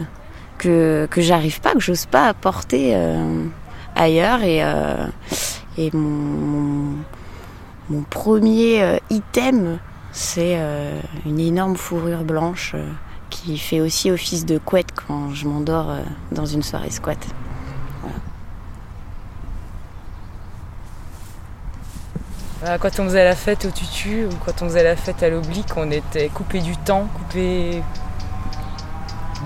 que 0.58 1.08
que 1.12 1.22
j'arrive 1.22 1.62
pas, 1.62 1.74
que 1.74 1.80
j'ose 1.80 2.08
pas 2.08 2.34
porter 2.34 2.94
euh, 2.96 3.44
ailleurs. 3.96 4.42
Et, 4.42 4.64
euh, 4.64 5.08
et 5.78 5.92
mon, 5.94 7.04
premier 8.10 8.82
euh, 8.82 8.98
item, 9.10 9.78
c'est 10.12 10.56
euh, 10.58 11.00
une 11.26 11.40
énorme 11.40 11.76
fourrure 11.76 12.24
blanche 12.24 12.72
euh, 12.76 12.90
qui 13.30 13.58
fait 13.58 13.80
aussi 13.80 14.10
office 14.10 14.46
de 14.46 14.58
couette 14.58 14.92
quand 14.96 15.34
je 15.34 15.48
m'endors 15.48 15.96
dans 16.32 16.46
une 16.46 16.64
soirée 16.64 16.90
squat. 16.90 17.18
Quand 22.82 23.00
on 23.00 23.06
faisait 23.06 23.24
la 23.24 23.36
fête 23.36 23.66
au 23.66 23.72
tutu 23.72 24.26
ou 24.26 24.30
quand 24.44 24.62
on 24.62 24.66
faisait 24.66 24.84
la 24.84 24.96
fête 24.96 25.24
à 25.24 25.30
l'oblique, 25.30 25.78
on 25.78 25.90
était 25.92 26.28
coupé 26.28 26.60
du 26.60 26.76
temps, 26.76 27.08
coupé 27.14 27.82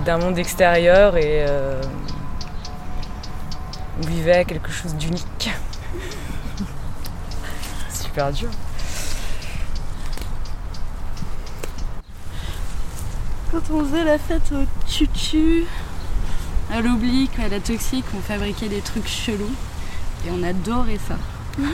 d'un 0.04 0.18
monde 0.18 0.38
extérieur 0.38 1.16
et 1.16 1.44
on 4.00 4.06
vivait 4.06 4.44
quelque 4.44 4.72
chose 4.72 4.94
d'unique. 4.96 5.50
Super 8.12 8.30
dur. 8.32 8.50
Quand 13.50 13.62
on 13.72 13.82
faisait 13.86 14.04
la 14.04 14.18
fête 14.18 14.52
au 14.52 14.66
tutu, 14.86 15.64
à 16.70 16.82
l'oblique, 16.82 17.38
à 17.38 17.48
la 17.48 17.58
toxique, 17.58 18.04
on 18.14 18.20
fabriquait 18.20 18.68
des 18.68 18.82
trucs 18.82 19.08
chelous. 19.08 19.54
Et 20.26 20.30
on 20.30 20.42
adorait 20.42 20.98
ça. 21.08 21.16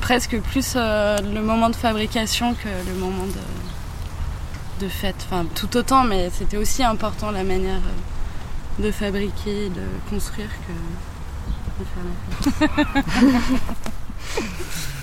Presque 0.00 0.40
plus 0.40 0.72
euh, 0.76 1.18
le 1.18 1.42
moment 1.42 1.68
de 1.68 1.76
fabrication 1.76 2.54
que 2.54 2.68
le 2.88 2.94
moment 2.94 3.26
de, 3.26 4.86
de 4.86 4.88
fête. 4.88 5.26
Enfin, 5.26 5.44
tout 5.54 5.76
autant, 5.76 6.02
mais 6.04 6.30
c'était 6.30 6.56
aussi 6.56 6.82
important 6.82 7.30
la 7.30 7.44
manière 7.44 7.76
euh, 7.76 8.82
de 8.82 8.90
fabriquer, 8.90 9.68
de 9.68 9.86
construire 10.08 10.48
que 10.66 10.72
faire 11.84 12.04
la. 12.04 13.42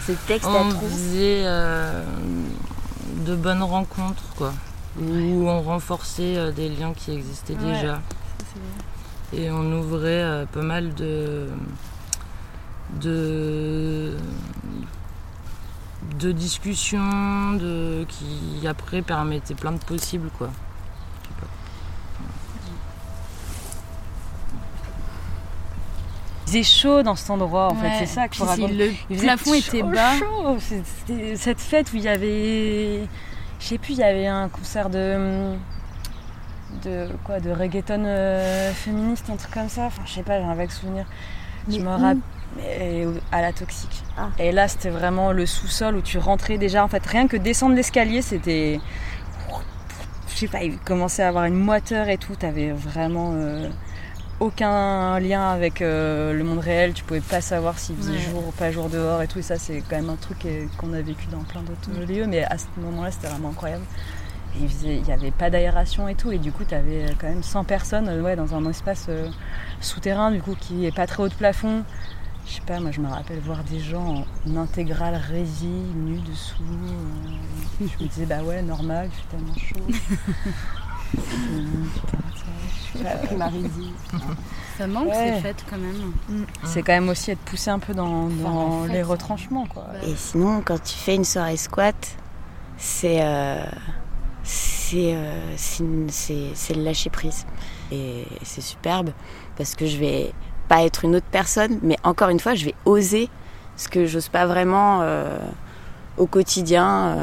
C'est 0.05 0.25
texte 0.25 0.47
à 0.47 0.51
on 0.51 0.69
trous. 0.69 0.88
faisait 0.88 1.43
euh, 1.45 2.03
de 3.25 3.36
bonnes 3.36 3.63
rencontres, 3.63 4.23
quoi. 4.36 4.53
Où 4.99 5.47
on 5.47 5.62
renforçait 5.62 6.38
euh, 6.38 6.51
des 6.51 6.69
liens 6.69 6.93
qui 6.93 7.12
existaient 7.12 7.55
Ouais. 7.55 7.73
déjà. 7.73 7.95
Ça, 8.39 9.38
Et 9.38 9.49
on 9.51 9.71
ouvrait 9.79 10.21
euh, 10.23 10.45
pas 10.45 10.62
mal 10.62 10.93
de. 10.95 11.47
de. 13.01 14.17
de 16.19 16.31
discussions 16.31 17.53
de, 17.53 18.05
qui 18.10 18.67
après 18.67 19.01
permettaient 19.01 19.55
plein 19.55 19.72
de 19.72 19.78
possibles, 19.84 20.30
quoi. 20.38 20.49
Il 26.41 26.41
faisait 26.52 26.64
chaud 26.64 27.04
dans 27.04 27.16
cet 27.16 27.30
endroit, 27.30 27.70
en 27.72 27.76
Ouais. 27.76 27.89
fait, 27.89 28.06
c'est 28.06 28.14
ça 28.14 28.28
Puis 28.30 28.39
si 28.39 28.45
raconter. 28.45 28.74
Le 28.74 28.91
Il 29.10 29.18
plafond 29.18 29.54
était 29.54 29.80
chaud, 29.80 29.88
bas. 29.88 30.18
chaud. 30.20 30.58
C'était 30.60 31.36
cette 31.36 31.60
fête 31.62 31.91
où 31.93 31.95
il 31.97 32.04
y 32.04 32.08
avait, 32.10 33.02
je 33.60 33.66
sais 33.66 33.78
plus, 33.78 33.93
il 33.93 33.99
y 33.99 34.04
avait 34.04 34.28
un 34.28 34.49
concert 34.49 34.89
de 34.89 35.56
de 36.86 37.10
quoi, 37.26 37.39
de 37.41 37.52
reggaeton 37.52 38.04
euh, 38.06 38.72
féministe, 38.72 39.26
un 39.30 39.36
truc 39.36 39.54
comme 39.54 39.68
ça. 39.70 39.84
Enfin, 39.88 40.02
je 40.06 40.14
sais 40.14 40.24
pas, 40.24 40.39
j'ai 40.39 40.45
un 40.45 40.56
vague 40.56 40.70
souvenir. 40.72 41.06
Je 41.70 41.78
me 41.80 41.89
rappelle 41.89 42.18
à 43.32 43.41
la 43.41 43.52
toxique. 43.54 44.04
Ah. 44.18 44.30
Et 44.39 44.52
là, 44.52 44.68
c'était 44.70 44.89
vraiment 44.89 45.32
le 45.34 45.45
sous-sol 45.45 45.95
où 45.97 46.02
tu 46.02 46.18
rentrais 46.18 46.58
déjà. 46.58 46.84
En 46.84 46.88
fait, 46.88 47.06
rien 47.06 47.28
que 47.28 47.36
descendre 47.38 47.76
l'escalier, 47.76 48.22
c'était, 48.22 48.80
je 50.30 50.36
sais 50.38 50.47
pas, 50.47 50.64
il 50.64 50.78
commençait 50.80 51.24
à 51.24 51.28
avoir 51.28 51.43
une 51.45 51.56
moiteur 51.56 52.08
et 52.08 52.18
tout. 52.18 52.36
T'avais 52.36 52.72
vraiment 52.72 53.32
euh, 53.34 53.70
aucun 54.42 55.20
lien 55.20 55.50
avec 55.52 55.82
euh, 55.82 56.34
le 56.34 56.44
monde 56.44 56.60
réel. 56.60 56.94
Tu 56.94 57.04
pouvais 57.04 57.22
pas 57.22 57.39
savoir 57.42 57.78
s'il 57.80 57.96
faisait 57.96 58.12
Ouais. 58.14 58.20
jour 58.20 58.48
ou 58.48 58.52
pas 58.52 58.72
jour 58.72 58.89
dehors 58.89 59.22
et 59.22 59.28
tout. 59.28 59.39
Et 59.39 59.44
ça, 59.44 59.58
c'est 59.58 59.82
quand 59.89 59.96
même 59.96 60.10
un 60.10 60.16
truc 60.16 60.46
euh, 60.46 60.66
qu'on 60.78 60.92
a 60.94 61.02
vécu 61.02 61.28
dans 61.32 61.44
plein 61.44 61.62
d'autres 61.62 61.92
lieux. 62.12 62.26
Mais 62.28 62.44
à 62.44 62.58
ce 62.58 62.66
moment-là, 62.78 63.12
c'était 63.12 63.28
vraiment 63.28 63.50
incroyable. 63.50 63.86
Et 64.60 64.64
il 64.64 64.70
faisait- 64.70 64.98
il 64.98 65.08
y 65.08 65.12
avait 65.14 65.32
pas 65.32 65.50
d'aération 65.50 66.08
et 66.10 66.16
tout. 66.16 66.32
Et 66.32 66.39
du 66.39 66.52
coup, 66.52 66.64
tu 66.68 66.74
avais 66.76 67.06
quand 67.20 67.28
même 67.30 67.44
100 67.44 67.64
personnes 67.64 68.10
euh, 68.10 68.22
ouais, 68.22 68.36
dans 68.36 68.54
un 68.56 68.68
espace 68.70 69.06
euh, 69.10 69.30
souterrain, 69.80 70.32
du 70.32 70.42
coup, 70.42 70.56
qui 70.60 70.86
est 70.86 70.96
pas 70.96 71.08
très 71.08 71.24
haut 71.24 71.30
de 71.30 71.34
plafond. 71.36 71.84
Je 72.48 72.54
sais 72.56 72.62
pas, 72.66 72.80
moi 72.80 72.89
je 72.89 73.00
me 73.00 73.08
rappelle 73.08 73.39
voir 73.39 73.64
des 73.64 73.80
gens 73.80 74.26
en 74.50 74.56
intégrale 74.58 75.14
rési, 75.16 75.68
nus 75.68 76.20
dessous. 76.28 76.56
euh, 76.64 77.86
je 78.00 78.04
me 78.04 78.10
disais, 78.10 78.26
bah 78.26 78.42
ouais, 78.44 78.64
normal, 78.64 79.10
il 79.14 79.16
fait 79.16 79.28
tellement 79.38 79.54
chaud. 79.56 79.86
Ça 84.78 84.88
manque 84.88 85.10
Ouais. 85.10 85.34
ces 85.36 85.42
fêtes 85.42 85.66
quand 85.70 85.78
même. 85.78 86.46
C'est 86.66 86.82
quand 86.82 86.94
même 86.94 87.10
aussi 87.10 87.32
être 87.32 87.39
poussé 87.39 87.70
un 87.70 87.80
peu 87.80 87.94
dans, 87.94 88.30
les 88.89 89.04
retranchements, 89.04 89.66
quoi. 89.66 89.86
Et 90.06 90.16
sinon, 90.16 90.62
quand 90.64 90.82
tu 90.82 90.96
fais 90.96 91.16
une 91.16 91.26
soirée 91.26 91.58
squat, 91.58 91.96
c'est 92.78 93.20
euh, 93.22 93.64
c'est 94.44 95.14
euh, 95.14 95.56
c'est 95.58 96.74
le 96.76 96.84
lâcher 96.84 97.10
prise. 97.10 97.46
Et 97.92 98.26
c'est 98.44 98.62
superbe 98.62 99.12
parce 99.58 99.76
que 99.76 99.86
je 99.86 99.98
vais 99.98 100.34
pas 100.68 100.84
être 100.84 101.04
une 101.06 101.16
autre 101.16 101.28
personne, 101.30 101.80
mais 101.82 101.98
encore 102.04 102.30
une 102.30 102.39
fois, 102.39 102.56
je 102.56 102.66
vais 102.66 102.76
oser 102.86 103.30
ce 103.76 103.89
que 103.89 104.06
j'ose 104.06 104.30
pas 104.30 104.46
vraiment 104.46 105.00
euh, 105.02 105.38
au 106.18 106.26
quotidien. 106.26 107.18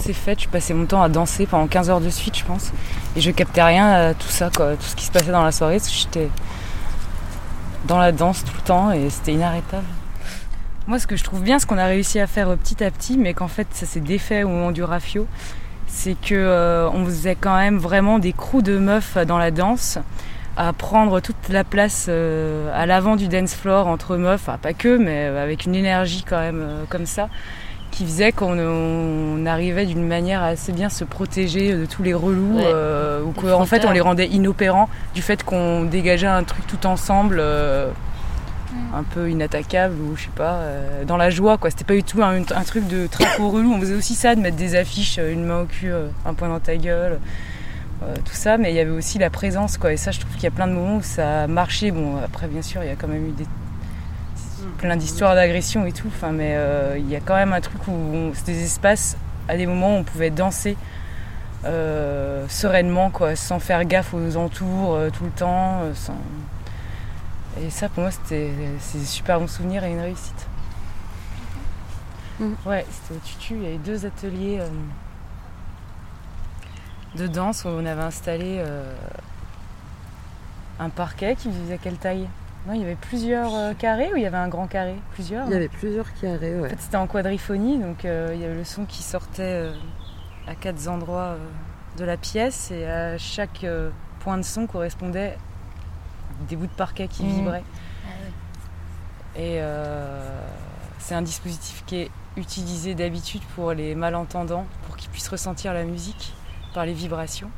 Toutes 0.00 0.06
ces 0.06 0.12
fêtes, 0.14 0.40
je 0.40 0.48
passais 0.48 0.72
mon 0.72 0.86
temps 0.86 1.02
à 1.02 1.10
danser 1.10 1.44
pendant 1.44 1.66
15 1.66 1.90
heures 1.90 2.00
de 2.00 2.08
suite, 2.08 2.38
je 2.38 2.44
pense. 2.46 2.72
Et 3.16 3.20
je 3.20 3.30
captais 3.30 3.62
rien 3.62 3.90
à 3.90 4.14
tout 4.14 4.28
ça, 4.28 4.48
quoi. 4.48 4.74
Tout 4.74 4.82
ce 4.82 4.96
qui 4.96 5.04
se 5.04 5.12
passait 5.12 5.30
dans 5.30 5.44
la 5.44 5.52
soirée, 5.52 5.78
j'étais 5.78 6.30
dans 7.86 7.98
la 7.98 8.10
danse 8.10 8.42
tout 8.42 8.54
le 8.56 8.62
temps 8.62 8.92
et 8.92 9.10
c'était 9.10 9.34
inarrêtable. 9.34 9.84
Moi, 10.86 10.98
ce 10.98 11.06
que 11.06 11.16
je 11.16 11.22
trouve 11.22 11.42
bien, 11.42 11.58
ce 11.58 11.66
qu'on 11.66 11.76
a 11.76 11.84
réussi 11.84 12.18
à 12.18 12.26
faire 12.26 12.48
euh, 12.48 12.56
petit 12.56 12.82
à 12.82 12.90
petit, 12.90 13.18
mais 13.18 13.34
qu'en 13.34 13.46
fait, 13.46 13.66
ça 13.72 13.84
s'est 13.84 14.00
défait 14.00 14.42
au 14.42 14.48
moment 14.48 14.70
du 14.70 14.82
rafio, 14.82 15.26
c'est 15.86 16.18
que 16.18 16.34
euh, 16.34 16.88
on 16.88 17.04
faisait 17.04 17.36
quand 17.38 17.58
même 17.58 17.76
vraiment 17.76 18.18
des 18.18 18.32
crews 18.32 18.62
de 18.62 18.78
meufs 18.78 19.18
dans 19.26 19.36
la 19.36 19.50
danse, 19.50 19.98
à 20.56 20.72
prendre 20.72 21.20
toute 21.20 21.50
la 21.50 21.62
place 21.62 22.06
euh, 22.08 22.70
à 22.74 22.86
l'avant 22.86 23.16
du 23.16 23.28
dance 23.28 23.54
floor 23.54 23.86
entre 23.86 24.16
meufs, 24.16 24.48
pas 24.62 24.72
que, 24.72 24.96
mais 24.96 25.28
euh, 25.28 25.42
avec 25.42 25.66
une 25.66 25.74
énergie 25.74 26.24
quand 26.26 26.40
même 26.40 26.66
comme 26.88 27.06
ça, 27.06 27.28
qui 28.00 28.06
faisait 28.06 28.32
qu'on 28.32 28.58
on 28.58 29.44
arrivait 29.44 29.84
d'une 29.84 30.06
manière 30.06 30.42
à 30.42 30.46
assez 30.46 30.72
bien 30.72 30.88
se 30.88 31.04
protéger 31.04 31.74
de 31.74 31.84
tous 31.84 32.02
les 32.02 32.14
relous, 32.14 32.56
Ouais. 32.56 32.62
euh, 32.64 33.22
ou 33.22 33.32
qu'en 33.32 33.66
fait 33.66 33.84
on 33.84 33.90
les 33.90 34.00
rendait 34.00 34.26
inopérants 34.26 34.88
du 35.14 35.20
fait 35.20 35.42
qu'on 35.42 35.84
dégageait 35.84 36.26
un 36.26 36.42
truc 36.44 36.66
tout 36.66 36.86
ensemble. 36.86 37.36
euh, 37.40 37.90
un 38.94 39.02
peu 39.02 39.28
inattaquable 39.28 39.94
ou 40.00 40.16
je 40.16 40.22
sais 40.22 40.28
pas 40.34 40.52
euh, 40.54 41.04
dans 41.04 41.16
la 41.16 41.28
joie 41.28 41.58
quoi. 41.58 41.70
C'était 41.70 41.84
pas 41.84 41.94
du 41.94 42.04
tout 42.04 42.22
un, 42.22 42.36
un 42.40 42.64
truc 42.64 42.86
de 42.88 43.06
traco 43.08 43.50
relou. 43.50 43.72
On 43.74 43.80
faisait 43.80 43.94
aussi 43.96 44.14
ça 44.14 44.34
de 44.36 44.40
mettre 44.40 44.56
des 44.56 44.76
affiches 44.76 45.18
une 45.18 45.44
main 45.44 45.60
au 45.62 45.64
cul 45.66 45.90
un 46.24 46.34
point 46.34 46.48
dans 46.48 46.60
ta 46.60 46.76
gueule 46.76 47.18
euh, 48.04 48.14
tout 48.24 48.32
ça. 48.32 48.56
Mais 48.58 48.70
il 48.72 48.76
y 48.76 48.80
avait 48.80 48.90
aussi 48.90 49.18
la 49.18 49.28
présence 49.28 49.76
quoi. 49.76 49.92
Et 49.92 49.96
ça 49.98 50.12
je 50.12 50.20
trouve 50.20 50.32
qu'il 50.34 50.44
y 50.44 50.46
a 50.46 50.52
plein 50.52 50.68
de 50.68 50.72
moments 50.72 50.96
où 50.96 51.02
ça 51.02 51.42
a 51.42 51.46
marché. 51.48 51.90
Bon 51.90 52.16
après 52.24 52.46
bien 52.46 52.62
sûr 52.62 52.82
il 52.82 52.86
y 52.88 52.92
a 52.92 52.94
quand 52.96 53.08
même 53.08 53.26
eu 53.26 53.32
des 53.32 53.44
plein 54.80 54.96
d'histoires 54.96 55.34
d'agression 55.34 55.86
et 55.86 55.92
tout 55.92 56.08
enfin 56.08 56.32
mais 56.32 56.54
euh, 56.56 56.96
il 56.98 57.08
y 57.08 57.16
a 57.16 57.20
quand 57.20 57.34
même 57.36 57.52
un 57.52 57.60
truc 57.60 57.86
où 57.88 57.92
on- 57.92 58.32
c'est 58.34 58.46
des 58.46 58.64
espaces 58.64 59.16
à 59.48 59.56
des 59.56 59.66
moments 59.66 59.96
où 59.96 59.98
on 60.00 60.04
pouvait 60.04 60.30
danser 60.30 60.76
euh, 61.64 62.46
sereinement, 62.48 63.10
quoi, 63.10 63.36
sans 63.36 63.58
faire 63.58 63.84
gaffe 63.84 64.14
aux 64.14 64.36
entours 64.36 64.94
euh, 64.94 65.10
tout 65.10 65.24
le 65.24 65.30
temps. 65.30 65.80
sans... 65.94 66.16
Et 67.60 67.70
ça, 67.70 67.88
pour 67.88 68.02
moi, 68.02 68.10
c'était 68.10 68.50
c'est 68.80 68.98
des 68.98 69.04
super 69.04 69.40
bons 69.40 69.48
souvenirs 69.48 69.84
et 69.84 69.90
une 69.90 70.00
réussite. 70.00 70.46
Mm. 72.38 72.54
Ouais, 72.66 72.86
c'était 72.90 73.14
au 73.14 73.20
Tutu. 73.24 73.54
Il 73.56 73.62
y 73.62 73.66
avait 73.66 73.78
deux 73.78 74.06
ateliers 74.06 74.58
euh, 74.60 74.68
de 77.16 77.26
danse 77.26 77.64
où 77.64 77.68
on 77.68 77.84
avait 77.86 78.02
installé 78.02 78.56
euh, 78.58 78.94
un 80.78 80.88
parquet 80.90 81.36
qui 81.36 81.50
faisait 81.52 81.78
quelle 81.78 81.96
taille? 81.98 82.28
Non, 82.66 82.74
il 82.74 82.80
y 82.80 82.84
avait 82.84 82.94
plusieurs 82.96 83.54
euh, 83.54 83.72
carrés 83.74 84.12
ou 84.12 84.16
il 84.16 84.22
y 84.22 84.26
avait 84.26 84.36
un 84.36 84.48
grand 84.48 84.66
carré? 84.66 84.96
Plusieurs 85.14 85.46
Il 85.46 85.52
y 85.52 85.56
avait 85.56 85.68
plusieurs 85.68 86.12
carrés, 86.20 86.58
en 86.58 86.62
ouais. 86.62 86.68
fait, 86.68 86.80
c'était 86.80 86.96
en 86.96 87.06
quadriphonie, 87.06 87.78
donc 87.78 88.04
euh, 88.04 88.32
il 88.34 88.40
y 88.40 88.44
avait 88.44 88.54
le 88.54 88.64
son 88.64 88.84
qui 88.84 89.02
sortait 89.02 89.42
euh, 89.42 89.72
à 90.46 90.54
quatre 90.54 90.86
endroits 90.88 91.36
euh, 91.36 91.38
de 91.96 92.04
la 92.04 92.16
pièce 92.18 92.70
et 92.70 92.86
à 92.86 93.16
chaque 93.18 93.64
euh, 93.64 93.90
point 94.20 94.36
de 94.36 94.42
son 94.42 94.66
correspondait 94.66 95.38
des 96.48 96.56
bouts 96.56 96.66
de 96.66 96.72
parquet 96.72 97.08
qui 97.08 97.24
Mhm. 97.24 97.30
vibraient. 97.30 97.64
Et 99.36 99.58
euh, 99.60 100.40
c'est 100.98 101.14
un 101.14 101.22
dispositif 101.22 101.82
qui 101.86 101.96
est 101.96 102.10
utilisé 102.36 102.94
d'habitude 102.94 103.42
pour 103.54 103.72
les 103.72 103.94
malentendants, 103.94 104.66
pour 104.86 104.96
qu'ils 104.96 105.08
puissent 105.10 105.28
ressentir 105.28 105.72
la 105.72 105.84
musique 105.84 106.34
par 106.74 106.84
les 106.84 106.92
vibrations. 106.92 107.50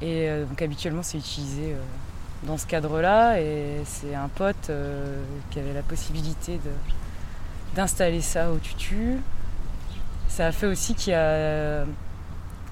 Et 0.00 0.28
euh, 0.28 0.44
donc 0.44 0.62
habituellement 0.62 1.02
c'est 1.02 1.18
utilisé 1.18 1.72
euh, 1.72 1.78
dans 2.44 2.56
ce 2.56 2.66
cadre-là 2.66 3.40
et 3.40 3.82
c'est 3.84 4.14
un 4.14 4.28
pote 4.28 4.70
euh, 4.70 5.20
qui 5.50 5.58
avait 5.58 5.72
la 5.72 5.82
possibilité 5.82 6.60
d'installer 7.74 8.20
ça 8.20 8.50
au 8.50 8.58
tutu. 8.58 9.16
Ça 10.28 10.46
a 10.46 10.52
fait 10.52 10.66
aussi 10.66 10.94
qu'il 10.94 11.12
y 11.12 11.16
a 11.16 11.84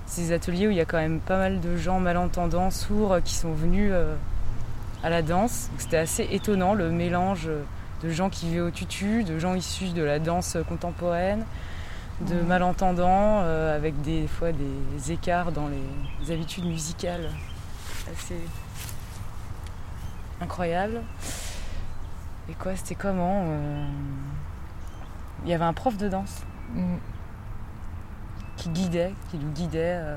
ces 0.07 0.33
ateliers 0.33 0.69
où 0.69 0.71
il 0.71 0.77
y 0.77 0.81
a 0.81 0.85
quand 0.85 0.99
même 0.99 1.21
pas 1.21 1.37
mal 1.37 1.61
de 1.61 1.77
gens 1.77 1.99
malentendants, 1.99 2.71
sourds, 2.71 3.15
euh, 3.15 3.21
qui 3.21 3.35
sont 3.35 3.53
venus 3.53 3.91
euh, 3.93 4.15
à 5.03 5.11
la 5.11 5.23
danse. 5.23 5.69
Donc 5.73 5.81
C'était 5.81 5.97
assez 5.97 6.29
étonnant 6.31 6.75
le 6.75 6.91
mélange 6.91 7.49
de 8.03 8.11
gens 8.11 8.31
qui 8.31 8.47
vivaient 8.47 8.61
au 8.61 8.71
tutu, 8.71 9.25
de 9.25 9.39
gens 9.39 9.55
issus 9.55 9.89
de 9.89 10.03
la 10.03 10.19
danse 10.19 10.57
contemporaine, 10.69 11.45
de 12.21 12.35
Mhm. 12.35 12.47
malentendants, 12.47 13.41
euh, 13.43 13.77
avec 13.77 14.01
des 14.03 14.27
fois 14.29 14.53
des 14.53 15.13
écarts 15.13 15.51
dans 15.51 15.69
les 15.69 16.33
habitudes 16.33 16.65
musicales 16.67 17.31
assez 18.13 18.37
incroyables. 20.41 21.03
Et 22.49 22.55
quoi, 22.55 22.77
c'était 22.77 22.95
comment 22.95 23.43
euh, 23.47 23.87
Il 25.45 25.51
y 25.51 25.55
avait 25.55 25.65
un 25.65 25.73
prof 25.73 25.97
de 25.97 26.09
danse 26.09 26.45
Mm. 26.75 26.97
qui 28.57 28.69
guidait, 28.71 29.15
qui 29.31 29.39
nous 29.39 29.51
guidait. 29.53 29.99
euh, 30.01 30.17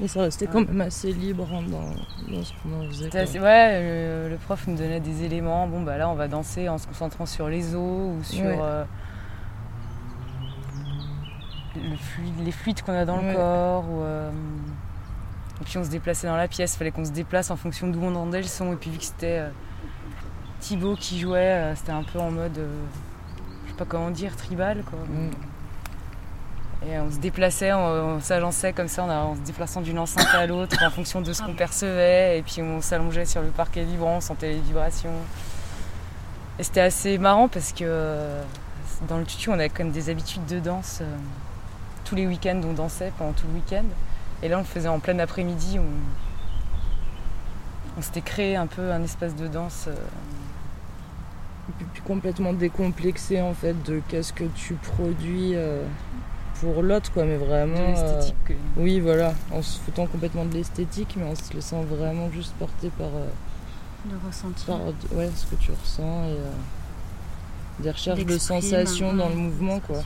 Et 0.00 0.08
ça 0.08 0.22
restait 0.22 0.46
quand 0.46 0.66
même 0.66 0.80
assez 0.80 1.12
libre 1.12 1.46
hein, 1.52 1.62
dans, 1.68 2.34
dans 2.34 2.42
ce 2.42 2.52
qu'on 2.62 2.86
faisait. 2.88 3.14
Assez- 3.16 3.38
ouais, 3.38 3.80
le, 4.24 4.30
le 4.30 4.36
prof 4.36 4.66
nous 4.66 4.76
donnait 4.76 5.00
des 5.00 5.22
éléments. 5.24 5.66
Bon, 5.68 5.82
bah 5.82 5.98
là, 5.98 6.08
on 6.08 6.14
va 6.14 6.28
danser 6.28 6.68
en 6.68 6.78
se 6.78 6.86
concentrant 6.86 7.26
sur 7.26 7.48
les 7.48 7.74
os 7.74 8.16
ou 8.18 8.18
sur 8.22 8.44
Ouais. 8.44 8.58
euh, 8.60 8.84
le 11.76 11.96
fluide- 11.96 12.44
les 12.44 12.52
fluides 12.52 12.82
qu'on 12.82 12.92
a 12.94 13.04
dans 13.04 13.18
Ouais. 13.18 13.28
le 13.30 13.34
corps. 13.36 13.84
Ou, 13.90 14.00
euh, 14.02 14.30
et 15.62 15.64
puis, 15.64 15.78
on 15.78 15.84
se 15.84 15.90
déplaçait 15.90 16.26
dans 16.26 16.36
la 16.36 16.48
pièce. 16.48 16.74
Il 16.74 16.78
fallait 16.78 16.90
qu'on 16.90 17.04
se 17.04 17.12
déplace 17.12 17.52
en 17.52 17.56
fonction 17.56 17.86
d'où 17.86 18.02
on 18.02 18.16
entendait 18.16 18.42
le 18.42 18.48
son. 18.48 18.72
Et 18.72 18.76
puis, 18.76 18.90
vu 18.90 18.98
que 18.98 19.04
c'était 19.04 19.38
euh, 19.38 19.48
Thibaut 20.58 20.96
qui 20.96 21.20
jouait, 21.20 21.38
euh, 21.38 21.76
c'était 21.76 21.92
un 21.92 22.02
peu 22.02 22.18
en 22.18 22.32
mode, 22.32 22.58
euh, 22.58 22.82
je 23.66 23.70
sais 23.70 23.76
pas 23.76 23.84
comment 23.84 24.10
dire, 24.10 24.34
tribal, 24.34 24.82
quoi. 24.82 24.98
Mm. 24.98 25.30
Et 26.90 26.98
on 26.98 27.12
se 27.12 27.18
déplaçait, 27.18 27.72
on, 27.72 28.16
on 28.16 28.20
s'agençait 28.20 28.72
comme 28.72 28.88
ça 28.88 29.04
en, 29.04 29.08
en 29.08 29.34
se 29.36 29.40
déplaçant 29.42 29.82
d'une 29.82 30.00
enceinte 30.00 30.34
à 30.34 30.48
l'autre 30.48 30.76
en 30.84 30.90
fonction 30.90 31.20
de 31.20 31.32
ce 31.32 31.40
qu'on 31.40 31.54
percevait. 31.54 32.40
Et 32.40 32.42
puis 32.42 32.60
on 32.60 32.80
s'allongeait 32.80 33.24
sur 33.24 33.40
le 33.40 33.50
parquet 33.50 33.84
vibrant, 33.84 34.16
on 34.16 34.20
sentait 34.20 34.54
les 34.54 34.58
vibrations. 34.58 35.14
Et 36.58 36.64
c'était 36.64 36.80
assez 36.80 37.18
marrant 37.18 37.46
parce 37.46 37.72
que 37.72 38.40
dans 39.06 39.18
le 39.18 39.24
tutu, 39.24 39.50
on 39.50 39.52
avait 39.52 39.68
quand 39.68 39.84
même 39.84 39.92
des 39.92 40.10
habitudes 40.10 40.44
de 40.46 40.58
danse. 40.58 41.02
tous 42.04 42.16
les 42.16 42.26
week-ends, 42.26 42.60
on 42.64 42.72
dansait 42.72 43.12
pendant 43.16 43.32
tout 43.32 43.46
le 43.46 43.54
week-end. 43.54 43.84
Et 44.42 44.48
là, 44.48 44.56
on 44.56 44.60
le 44.60 44.66
faisait 44.66 44.88
en 44.88 44.98
plein 44.98 45.18
après-midi. 45.18 45.78
On, 45.78 45.84
on 47.98 48.02
s'était 48.02 48.20
créé 48.22 48.56
un 48.56 48.66
peu 48.66 48.90
un 48.90 49.02
espace 49.02 49.34
de 49.36 49.46
danse. 49.48 49.84
euh, 49.88 49.92
Et 51.68 51.72
puis, 51.78 51.86
puis 51.92 52.02
complètement 52.02 52.52
décomplexé 52.52 53.40
en 53.40 53.54
fait 53.54 53.80
de 53.84 54.00
qu'est-ce 54.08 54.32
que 54.32 54.44
tu 54.54 54.74
produis 54.74 55.52
euh, 55.54 55.84
pour 56.60 56.82
l'autre 56.82 57.12
quoi 57.12 57.24
mais 57.24 57.36
vraiment 57.36 57.74
De 57.76 57.86
l'esthétique, 57.92 58.34
euh, 58.50 58.54
oui 58.76 58.98
voilà 59.00 59.34
en 59.52 59.62
se 59.62 59.78
foutant 59.80 60.06
complètement 60.06 60.44
de 60.44 60.54
l'esthétique 60.54 61.14
mais 61.16 61.24
en 61.24 61.34
se 61.36 61.52
laissant 61.54 61.82
vraiment 61.82 62.30
juste 62.32 62.52
porter 62.58 62.90
par, 62.98 63.08
euh, 63.08 63.28
Le 64.10 64.16
ressenti. 64.26 64.64
par 64.66 64.78
ouais, 65.16 65.30
ce 65.36 65.46
que 65.46 65.54
tu 65.56 65.70
ressens 65.70 66.24
et 66.24 66.30
euh, 66.32 66.50
des 67.80 67.90
recherches 67.90 68.24
de 68.24 68.38
sensations 68.38 69.12
dans 69.14 69.28
le 69.28 69.34
mouvement 69.36 69.78
quoi 69.80 69.98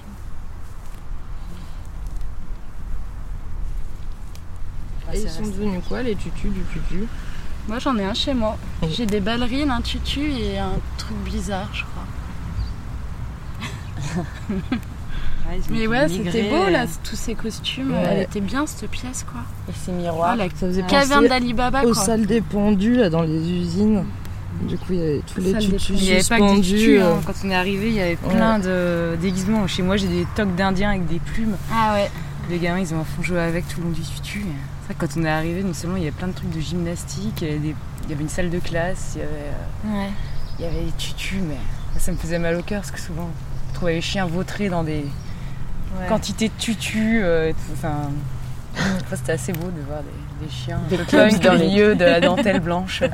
et 5.12 5.20
ils 5.20 5.30
sont 5.30 5.42
devenus 5.42 5.80
quoi 5.88 6.02
les 6.02 6.14
tutus 6.14 6.50
du 6.52 6.60
tutu 6.72 7.04
Moi 7.68 7.78
j'en 7.78 7.96
ai 7.96 8.04
un 8.04 8.14
chez 8.14 8.34
moi. 8.34 8.56
J'ai 8.90 9.06
des 9.06 9.20
ballerines, 9.20 9.70
un 9.70 9.80
tutu 9.80 10.30
et 10.32 10.58
un 10.58 10.72
truc 10.98 11.16
bizarre, 11.24 11.70
je 11.72 11.82
crois. 11.84 14.24
Mais 15.70 15.86
ouais, 15.86 16.08
c'était 16.08 16.50
beau 16.50 16.68
là, 16.68 16.86
tous 17.04 17.14
ces 17.14 17.34
costumes. 17.34 17.92
Ouais. 17.92 18.02
Elle 18.10 18.22
était 18.22 18.40
bien 18.40 18.66
cette 18.66 18.90
pièce 18.90 19.24
quoi. 19.30 19.42
Et 19.68 19.72
ces 19.84 19.92
miroirs. 19.92 20.30
Ah, 20.32 20.36
la 20.36 20.48
ça 20.50 20.66
faisait 20.66 20.82
caverne 20.82 21.28
d'Alibaba 21.28 21.82
aux 21.84 21.92
quoi. 21.92 22.02
salles 22.02 22.26
des 22.26 22.40
pendus 22.40 22.96
là 22.96 23.10
dans 23.10 23.22
les 23.22 23.48
usines 23.50 24.04
du 24.62 24.78
coup 24.78 24.94
il 24.94 24.98
y 24.98 25.02
avait 25.02 25.22
tous 25.34 25.40
les 25.40 25.52
tutus 25.58 25.88
Il 25.90 25.96
n'y 25.96 26.10
avait 26.12 26.22
pas 26.24 26.38
que 26.38 26.42
des 26.42 26.62
suspendus 26.62 26.62
tutus, 26.62 27.02
hein. 27.02 27.04
euh, 27.04 27.16
Quand 27.26 27.32
on 27.44 27.50
est 27.50 27.54
arrivé, 27.54 27.88
il 27.88 27.94
y 27.94 28.00
avait 28.00 28.16
plein 28.16 28.58
de 28.58 29.16
déguisements. 29.20 29.66
Chez 29.66 29.82
moi, 29.82 29.96
j'ai 29.98 30.08
des 30.08 30.26
toques 30.34 30.54
d'indiens 30.56 30.90
avec 30.90 31.06
des 31.06 31.18
plumes. 31.18 31.56
Ah 31.70 31.92
ouais. 31.94 32.10
Les 32.48 32.58
gamins, 32.58 32.78
ils 32.80 32.94
ont 32.94 33.00
à 33.00 33.04
fond 33.04 33.22
joué 33.22 33.38
avec 33.40 33.68
tout 33.68 33.80
le 33.80 33.88
long 33.88 33.92
du 33.92 34.00
tutu. 34.00 34.44
C'est 34.88 34.94
vrai 34.94 35.06
que 35.06 35.12
quand 35.14 35.20
on 35.20 35.24
est 35.24 35.28
arrivé, 35.30 35.62
non 35.64 35.74
seulement 35.74 35.96
il 35.96 36.04
y 36.04 36.06
avait 36.06 36.16
plein 36.16 36.28
de 36.28 36.32
trucs 36.32 36.50
de 36.50 36.60
gymnastique, 36.60 37.40
il 37.42 37.48
y 37.48 37.50
avait, 37.50 37.58
des- 37.58 37.74
il 38.04 38.10
y 38.10 38.12
avait 38.12 38.22
une 38.22 38.28
salle 38.28 38.50
de 38.50 38.58
classe, 38.60 39.14
il 39.16 39.18
y 39.18 39.22
avait, 39.22 39.32
euh, 39.32 39.98
Ouais. 40.04 40.10
il 40.58 40.64
y 40.64 40.68
avait 40.68 40.84
des 40.84 40.92
tutus, 40.92 41.40
mais 41.42 41.56
ça 41.98 42.12
me 42.12 42.16
faisait 42.16 42.38
mal 42.38 42.54
au 42.56 42.62
cœur 42.62 42.82
parce 42.82 42.92
que 42.92 43.00
souvent, 43.00 43.28
on 43.70 43.74
trouvait 43.74 43.94
les 43.94 44.00
chiens 44.00 44.26
vautrés 44.26 44.68
dans 44.68 44.84
des 44.84 45.04
Ouais. 45.98 46.06
quantités 46.08 46.48
de 46.48 46.54
tutus. 46.58 47.20
euh, 47.24 47.48
et 47.48 47.52
tout. 47.54 47.58
Enfin, 47.72 48.10
enfin, 48.76 49.16
c'était 49.16 49.32
assez 49.32 49.52
beau 49.52 49.66
de 49.70 49.80
voir 49.88 50.00
des, 50.02 50.46
des 50.46 50.52
chiens 50.52 50.78
un 50.84 50.88
Des 50.88 50.98
peu 50.98 51.04
clubs 51.04 51.30
punk 51.30 51.42
dans 51.42 51.54
les- 51.54 51.66
milieu 51.66 51.94
de 51.96 52.04
la 52.04 52.20
dentelle 52.20 52.60
blanche. 52.60 53.02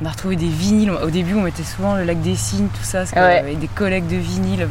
On 0.00 0.06
a 0.06 0.10
retrouvé 0.10 0.36
des 0.36 0.46
vinyles. 0.48 0.90
Au 0.92 1.10
début, 1.10 1.34
on 1.34 1.40
mettait 1.42 1.64
souvent 1.64 1.96
le 1.96 2.04
lac 2.04 2.20
des 2.22 2.36
cygnes, 2.36 2.68
tout 2.68 2.84
ça, 2.84 2.98
parce 2.98 3.10
qu'il 3.10 3.20
Ouais. 3.20 3.34
y 3.34 3.38
avait 3.38 3.56
des 3.56 3.66
collègues 3.66 4.06
de 4.06 4.14
vinyles. 4.16 4.68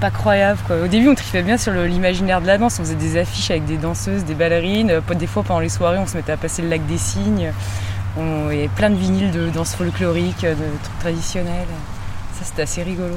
Pas 0.00 0.10
croyable 0.10 0.60
quoi. 0.66 0.76
Au 0.82 0.86
début, 0.86 1.08
on 1.08 1.14
trifait 1.16 1.42
bien 1.42 1.58
sur 1.58 1.72
l'imaginaire 1.72 2.40
de 2.40 2.46
la 2.46 2.56
danse. 2.58 2.78
On 2.78 2.82
faisait 2.84 2.94
des 2.94 3.18
affiches 3.18 3.50
avec 3.50 3.64
des 3.64 3.76
danseuses, 3.78 4.24
des 4.24 4.34
ballerines. 4.34 4.90
Euh, 4.90 5.00
Des 5.14 5.26
fois, 5.26 5.42
pendant 5.42 5.60
les 5.60 5.68
soirées, 5.68 5.98
on 5.98 6.06
se 6.06 6.16
mettait 6.16 6.32
à 6.32 6.36
passer 6.36 6.62
le 6.62 6.68
lac 6.68 6.86
des 6.86 6.98
cygnes. 6.98 7.52
On- 8.16 8.48
Il 8.50 8.56
y 8.56 8.58
avait 8.60 8.68
plein 8.68 8.90
de 8.90 8.94
vinyles 8.96 9.32
de 9.32 9.48
danse 9.50 9.74
folklorique, 9.74 10.42
de 10.42 10.54
trucs 10.82 10.98
traditionnels. 11.00 11.66
Ça, 12.38 12.44
c'était 12.44 12.62
assez 12.62 12.82
rigolo. 12.84 13.16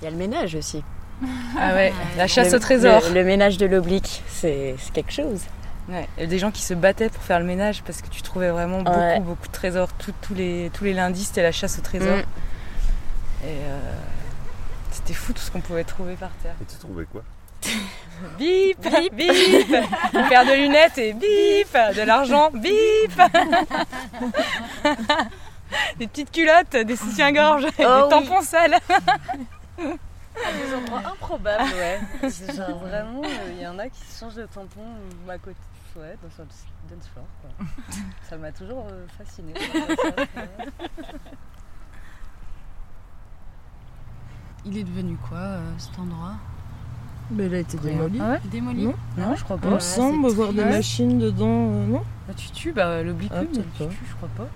Il 0.00 0.04
y 0.04 0.08
a 0.08 0.10
le 0.10 0.16
ménage 0.16 0.54
aussi. 0.54 0.84
Ah 1.58 1.74
ouais, 1.74 1.92
la 2.16 2.26
chasse 2.28 2.50
Le- 2.50 2.56
au 2.56 2.60
trésor. 2.60 3.02
Le, 3.08 3.14
le 3.14 3.24
ménage 3.24 3.56
de 3.58 3.66
l'oblique, 3.66 4.22
c'est 4.28 4.76
quelque 4.92 5.12
chose. 5.12 5.40
Ouais, 5.88 6.08
il 6.16 6.22
y 6.22 6.24
a 6.24 6.28
des 6.28 6.38
gens 6.38 6.50
qui 6.52 6.62
se 6.62 6.74
battaient 6.74 7.08
pour 7.10 7.22
faire 7.24 7.38
le 7.40 7.44
ménage 7.44 7.82
parce 7.84 8.00
que 8.02 8.08
tu 8.08 8.22
trouvais 8.22 8.50
vraiment 8.50 8.82
beaucoup, 8.82 8.98
Ouais. 8.98 9.20
beaucoup 9.20 9.46
de 9.48 9.52
trésors. 9.52 9.88
Tout- 9.98 10.12
les, 10.34 10.70
tous 10.72 10.84
les 10.84 10.92
lundis, 10.94 11.24
c'était 11.24 11.42
la 11.42 11.52
chasse 11.52 11.78
au 11.78 11.82
trésor. 11.82 12.16
Mm. 12.18 13.46
Et 13.46 13.48
euh, 13.48 13.78
c'était 15.04 15.14
fou 15.18 15.32
tout 15.32 15.40
ce 15.42 15.50
qu'on 15.50 15.60
pouvait 15.60 15.84
trouver 15.84 16.14
par 16.14 16.30
terre. 16.42 16.54
Et 16.60 16.64
tu 16.64 16.76
trouvais 16.78 17.04
quoi? 17.04 17.22
Bip, 18.38 18.78
bip, 18.80 19.14
bip 19.14 19.28
Une 20.14 20.28
paire 20.28 20.44
de 20.44 20.52
lunettes 20.54 20.98
et 20.98 21.12
bip 21.14 21.72
De 21.96 22.02
l'argent, 22.02 22.50
bip 22.52 22.72
Des 25.98 26.06
petites 26.06 26.30
culottes, 26.30 26.76
des 26.76 26.96
soutiens-gorge, 26.96 27.66
Oh 27.66 27.70
des 27.78 27.84
oui. 27.84 28.08
tampons 28.10 28.42
sales 28.42 28.74
À 28.74 30.52
des 30.52 30.74
endroits 30.74 31.02
improbables, 31.12 31.64
ouais. 31.74 32.00
Genre 32.54 32.78
vraiment, 32.78 33.22
il 33.50 33.60
y 33.62 33.66
en 33.66 33.78
a 33.78 33.88
qui 33.88 34.00
se 34.00 34.20
changent 34.20 34.34
de 34.36 34.46
tampon 34.46 34.80
euh, 34.80 35.30
à 35.32 35.38
côté. 35.38 35.56
Ouais, 35.96 36.16
dans 36.22 36.28
le 36.44 36.94
dance 36.96 37.08
floor, 37.12 37.24
quoi. 37.40 37.50
Ça 38.28 38.36
m'a 38.36 38.52
toujours 38.52 38.86
euh, 38.90 39.06
fasciné. 39.16 39.54
Il 44.66 44.78
est 44.78 44.84
devenu 44.84 45.16
quoi 45.28 45.38
euh, 45.38 45.70
cet 45.78 45.98
endroit? 45.98 46.34
Mais 47.30 47.46
il 47.46 47.54
a 47.54 47.58
été 47.58 47.76
démoli 47.78 48.18
Ah 48.20 48.30
ouais? 48.32 48.40
Démoli? 48.50 48.84
Non. 48.86 48.94
Non, 49.18 49.34
je 49.34 49.44
crois 49.44 49.56
pas. 49.58 49.68
il 49.68 49.74
me 49.74 49.78
semble 49.78 50.28
voir 50.28 50.52
des 50.52 50.64
machines 50.64 51.18
dedans 51.18 51.70
euh, 51.72 51.86
non? 51.86 52.02
Bah 52.74 53.02
l'oblique, 53.02 53.30
Ah, 53.34 53.40
oui, 53.42 53.48
mais 53.52 53.58
le 53.58 53.62
peut-être 53.64 53.78
pas. 53.78 53.84
tutu, 53.94 54.04
je 54.08 54.14
crois 54.16 54.28
pas. 54.36 54.48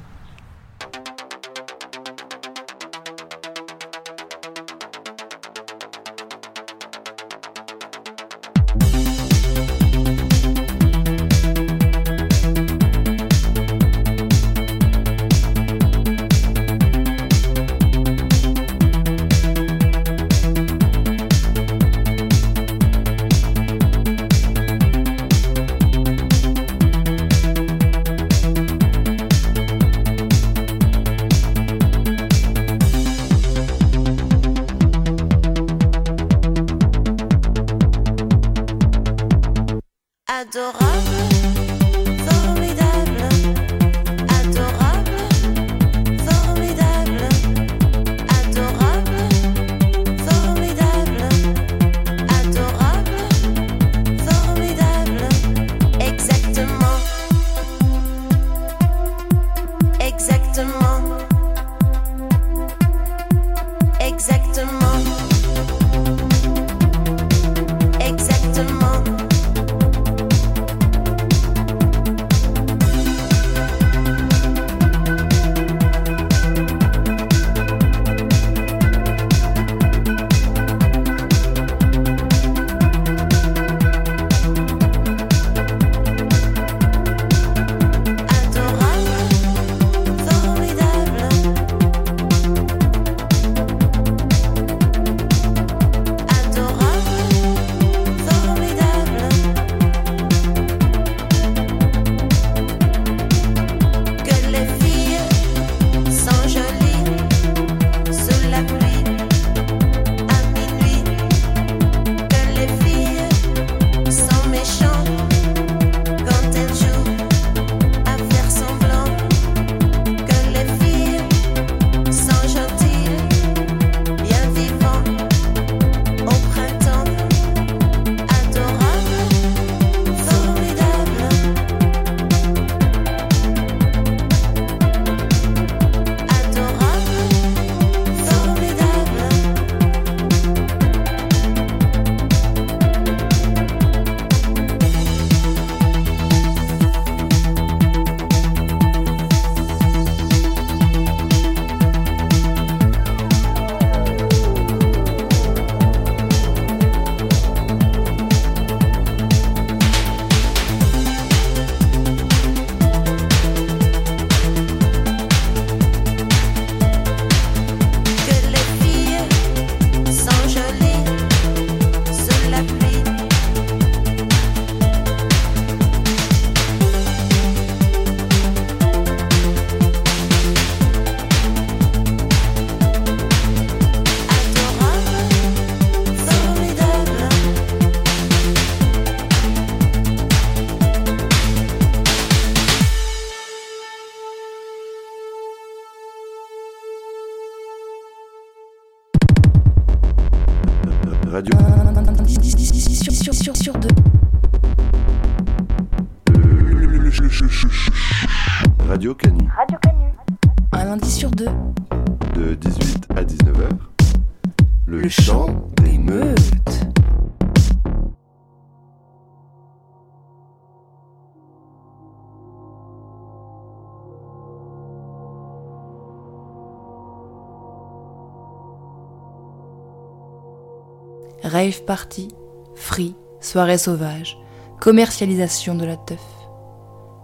Rave 231.58 231.82
party, 231.82 232.28
free, 232.76 233.16
soirée 233.40 233.78
sauvage, 233.78 234.38
commercialisation 234.78 235.74
de 235.74 235.84
la 235.84 235.96
teuf. 235.96 236.22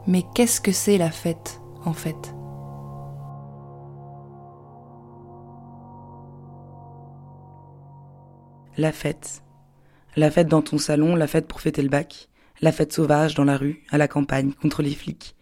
Mais 0.09 0.25
qu'est-ce 0.35 0.61
que 0.61 0.73
c'est 0.73 0.99
la 0.99 1.13
fête, 1.13 1.61
en 1.85 1.93
fait? 1.93 2.35
La 8.77 8.91
fête. 8.91 9.45
La 10.17 10.33
fête 10.33 10.49
dans 10.49 10.63
ton 10.63 10.79
salon, 10.79 11.15
la 11.15 11.29
fête 11.29 11.47
pour 11.47 11.61
fêter 11.61 11.83
le 11.83 11.89
bac, 11.89 12.29
la 12.61 12.73
fête 12.73 12.93
sauvage 12.93 13.37
dans 13.37 13.45
la 13.45 13.57
rue, 13.57 13.85
à 13.93 13.99
la 13.99 14.09
campagne, 14.09 14.53
contre 14.53 14.83
les 14.83 14.97
flics. 14.97 15.37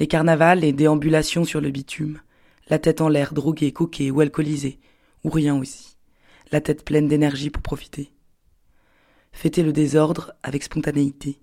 Les 0.00 0.08
carnavals, 0.08 0.58
les 0.58 0.72
déambulations 0.72 1.44
sur 1.44 1.60
le 1.60 1.70
bitume, 1.70 2.18
la 2.66 2.80
tête 2.80 3.00
en 3.00 3.08
l'air, 3.08 3.32
droguée, 3.32 3.70
coquée 3.70 4.10
ou 4.10 4.18
alcoolisée, 4.18 4.80
ou 5.22 5.30
rien 5.30 5.56
aussi 5.56 5.87
la 6.50 6.60
tête 6.60 6.84
pleine 6.84 7.08
d'énergie 7.08 7.50
pour 7.50 7.62
profiter. 7.62 8.12
Fêter 9.32 9.62
le 9.62 9.72
désordre 9.72 10.32
avec 10.42 10.62
spontanéité. 10.62 11.40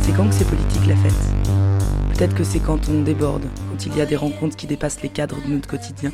C'est 0.00 0.12
quand 0.16 0.28
que 0.28 0.34
c'est 0.34 0.46
politique 0.46 0.86
la 0.86 0.96
fête? 0.96 1.12
Peut-être 2.14 2.34
que 2.34 2.44
c'est 2.44 2.60
quand 2.60 2.88
on 2.88 3.02
déborde, 3.02 3.46
quand 3.70 3.86
il 3.86 3.96
y 3.96 4.00
a 4.00 4.06
des 4.06 4.16
rencontres 4.16 4.56
qui 4.56 4.66
dépassent 4.66 5.02
les 5.02 5.08
cadres 5.08 5.40
de 5.46 5.52
notre 5.52 5.68
quotidien. 5.68 6.12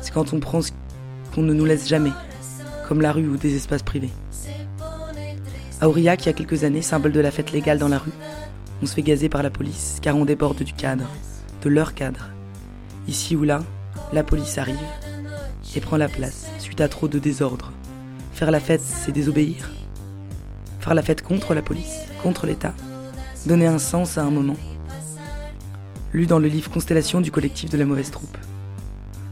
C'est 0.00 0.12
quand 0.12 0.32
on 0.32 0.40
prend 0.40 0.62
ce 0.62 0.70
qu'on 1.34 1.42
ne 1.42 1.52
nous 1.52 1.64
laisse 1.64 1.88
jamais, 1.88 2.12
comme 2.88 3.00
la 3.00 3.12
rue 3.12 3.28
ou 3.28 3.36
des 3.36 3.56
espaces 3.56 3.82
privés. 3.82 4.10
Aurillac, 5.82 6.24
il 6.24 6.26
y 6.26 6.30
a 6.30 6.34
quelques 6.34 6.64
années, 6.64 6.82
symbole 6.82 7.12
de 7.12 7.20
la 7.20 7.30
fête 7.30 7.52
légale 7.52 7.78
dans 7.78 7.88
la 7.88 7.98
rue, 7.98 8.12
on 8.82 8.86
se 8.86 8.94
fait 8.94 9.02
gazer 9.02 9.28
par 9.28 9.42
la 9.42 9.50
police 9.50 9.98
car 10.00 10.16
on 10.16 10.24
déborde 10.24 10.62
du 10.62 10.72
cadre, 10.72 11.08
de 11.62 11.68
leur 11.68 11.94
cadre. 11.94 12.30
Ici 13.08 13.36
ou 13.36 13.44
là, 13.44 13.62
la 14.12 14.22
police 14.22 14.58
arrive 14.58 14.76
et 15.76 15.80
prend 15.80 15.96
la 15.96 16.08
place 16.08 16.46
suite 16.58 16.80
à 16.80 16.88
trop 16.88 17.08
de 17.08 17.18
désordre. 17.18 17.72
Faire 18.32 18.50
la 18.50 18.60
fête, 18.60 18.82
c'est 18.82 19.12
désobéir. 19.12 19.70
Faire 20.80 20.94
la 20.94 21.02
fête 21.02 21.22
contre 21.22 21.54
la 21.54 21.62
police, 21.62 22.00
contre 22.22 22.46
l'État. 22.46 22.74
Donner 23.46 23.66
un 23.66 23.78
sens 23.78 24.18
à 24.18 24.22
un 24.22 24.30
moment. 24.30 24.56
Lu 26.12 26.26
dans 26.26 26.38
le 26.38 26.48
livre 26.48 26.70
Constellation 26.70 27.20
du 27.20 27.30
collectif 27.30 27.70
de 27.70 27.78
la 27.78 27.84
mauvaise 27.84 28.10
troupe. 28.10 28.36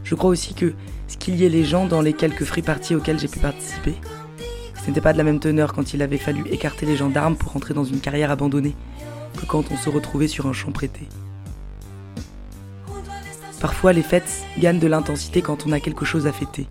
Je 0.04 0.14
crois 0.14 0.30
aussi 0.30 0.54
que 0.54 0.74
ce 1.08 1.16
qu'il 1.16 1.36
y 1.36 1.44
ait 1.44 1.50
les 1.50 1.64
gens 1.64 1.86
dans 1.86 2.02
les 2.02 2.12
quelques 2.12 2.44
free 2.44 2.62
parties 2.62 2.94
auxquels 2.94 3.18
j'ai 3.18 3.28
pu 3.28 3.38
participer, 3.40 3.94
ce 4.82 4.86
n'était 4.86 5.00
pas 5.00 5.12
de 5.12 5.18
la 5.18 5.24
même 5.24 5.40
teneur 5.40 5.72
quand 5.74 5.92
il 5.92 6.02
avait 6.02 6.18
fallu 6.18 6.44
écarter 6.50 6.86
les 6.86 6.96
gendarmes 6.96 7.36
pour 7.36 7.54
entrer 7.56 7.74
dans 7.74 7.84
une 7.84 8.00
carrière 8.00 8.30
abandonnée 8.30 8.74
que 9.36 9.46
quand 9.46 9.70
on 9.70 9.76
se 9.76 9.90
retrouvait 9.90 10.28
sur 10.28 10.46
un 10.46 10.52
champ 10.52 10.72
prêté. 10.72 11.08
Parfois, 13.60 13.92
les 13.92 14.02
fêtes 14.02 14.44
gagnent 14.58 14.78
de 14.78 14.86
l'intensité 14.86 15.42
quand 15.42 15.66
on 15.66 15.72
a 15.72 15.80
quelque 15.80 16.04
chose 16.04 16.26
à 16.26 16.32
fêter. 16.32 16.68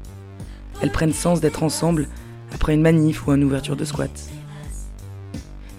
Elles 0.82 0.92
prennent 0.92 1.14
sens 1.14 1.42
d'être 1.42 1.64
ensemble 1.64 2.08
après 2.54 2.74
une 2.74 2.82
manif 2.82 3.28
ou 3.28 3.34
une 3.34 3.44
ouverture 3.44 3.76
de 3.76 3.84
squat. 3.84 4.12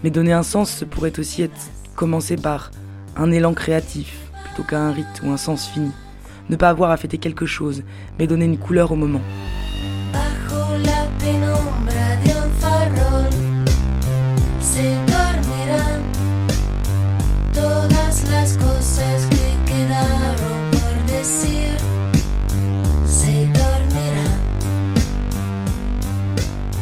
Mais 0.04 0.10
donner 0.10 0.32
un 0.32 0.42
sens, 0.42 0.70
ce 0.70 0.84
pourrait 0.84 1.18
aussi 1.18 1.42
être 1.42 1.70
commencer 1.96 2.36
par 2.36 2.70
un 3.16 3.30
élan 3.32 3.54
créatif 3.54 4.30
plutôt 4.44 4.62
qu'un 4.62 4.92
rite 4.92 5.22
ou 5.24 5.30
un 5.30 5.36
sens 5.36 5.66
fini. 5.66 5.90
Ne 6.50 6.56
pas 6.56 6.68
avoir 6.68 6.90
à 6.90 6.96
fêter 6.96 7.18
quelque 7.18 7.46
chose, 7.46 7.82
mais 8.18 8.26
donner 8.26 8.44
une 8.44 8.58
couleur 8.58 8.92
au 8.92 8.96
moment. 8.96 9.20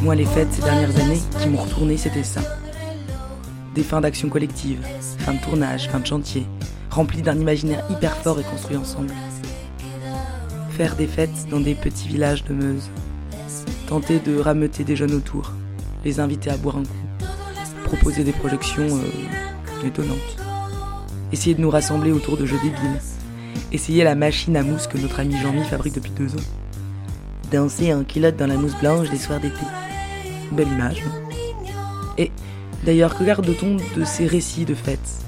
Moi, 0.07 0.15
les 0.15 0.25
fêtes 0.25 0.53
ces 0.53 0.63
dernières 0.63 0.97
années 1.01 1.19
qui 1.41 1.49
m'ont 1.49 1.63
retourné, 1.63 1.97
c'était 1.97 2.23
ça. 2.23 2.41
Des 3.75 3.83
fins 3.83 4.01
d'action 4.01 4.29
collective, 4.29 4.79
fins 5.19 5.35
de 5.35 5.41
tournage, 5.41 5.89
fins 5.89 5.99
de 5.99 6.07
chantier, 6.07 6.47
remplies 6.91 7.23
d'un 7.23 7.37
imaginaire 7.37 7.85
hyper 7.91 8.17
fort 8.19 8.39
et 8.39 8.45
construit 8.45 8.77
ensemble. 8.77 9.13
Faire 10.71 10.95
des 10.95 11.09
fêtes 11.09 11.49
dans 11.51 11.59
des 11.59 11.75
petits 11.75 12.07
villages 12.07 12.45
de 12.45 12.55
Meuse. 12.55 12.89
Tenter 13.89 14.21
de 14.21 14.39
rameuter 14.39 14.85
des 14.85 14.95
jeunes 14.95 15.13
autour, 15.13 15.51
les 16.05 16.21
inviter 16.21 16.51
à 16.51 16.57
boire 16.57 16.77
un 16.77 16.85
coup. 16.85 17.27
Proposer 17.83 18.23
des 18.23 18.31
projections 18.31 18.87
euh, 18.87 19.87
étonnantes. 19.89 20.37
Essayer 21.33 21.57
de 21.57 21.61
nous 21.61 21.71
rassembler 21.71 22.13
autour 22.13 22.37
de 22.37 22.47
jeux 22.47 22.61
débiles. 22.63 23.01
Essayer 23.73 24.05
la 24.05 24.15
machine 24.15 24.57
à 24.57 24.63
mousse 24.63 24.87
que 24.87 24.99
notre 24.99 25.19
ami 25.19 25.37
Jean-Mi 25.37 25.65
fabrique 25.65 25.97
depuis 25.97 26.13
deux 26.13 26.33
ans. 26.37 26.47
Danser 27.51 27.93
en 27.93 28.05
culotte 28.05 28.37
dans 28.37 28.47
la 28.47 28.55
mousse 28.55 28.79
blanche 28.81 29.11
des 29.11 29.19
soirs 29.19 29.41
d'été. 29.41 29.67
Belle 30.53 30.69
image. 30.69 31.03
Et 32.19 32.31
d'ailleurs, 32.85 33.17
que 33.17 33.25
garde-t-on 33.25 33.77
de 33.99 34.05
ces 34.05 34.27
récits 34.27 34.65
de 34.65 34.75
fêtes? 34.75 35.23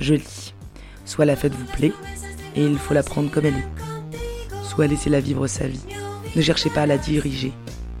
Je 0.00 0.14
lis. 0.14 0.54
Soit 1.04 1.26
la 1.26 1.36
fête 1.36 1.54
vous 1.54 1.64
plaît, 1.76 1.92
et 2.56 2.64
il 2.64 2.76
faut 2.76 2.94
la 2.94 3.04
prendre 3.04 3.30
comme 3.30 3.46
elle 3.46 3.54
est. 3.54 3.68
Soit 4.64 4.88
laissez-la 4.88 5.20
vivre 5.20 5.46
sa 5.46 5.68
vie. 5.68 5.84
Ne 6.34 6.42
cherchez 6.42 6.70
pas 6.70 6.82
à 6.82 6.86
la 6.86 6.98
diriger 6.98 7.52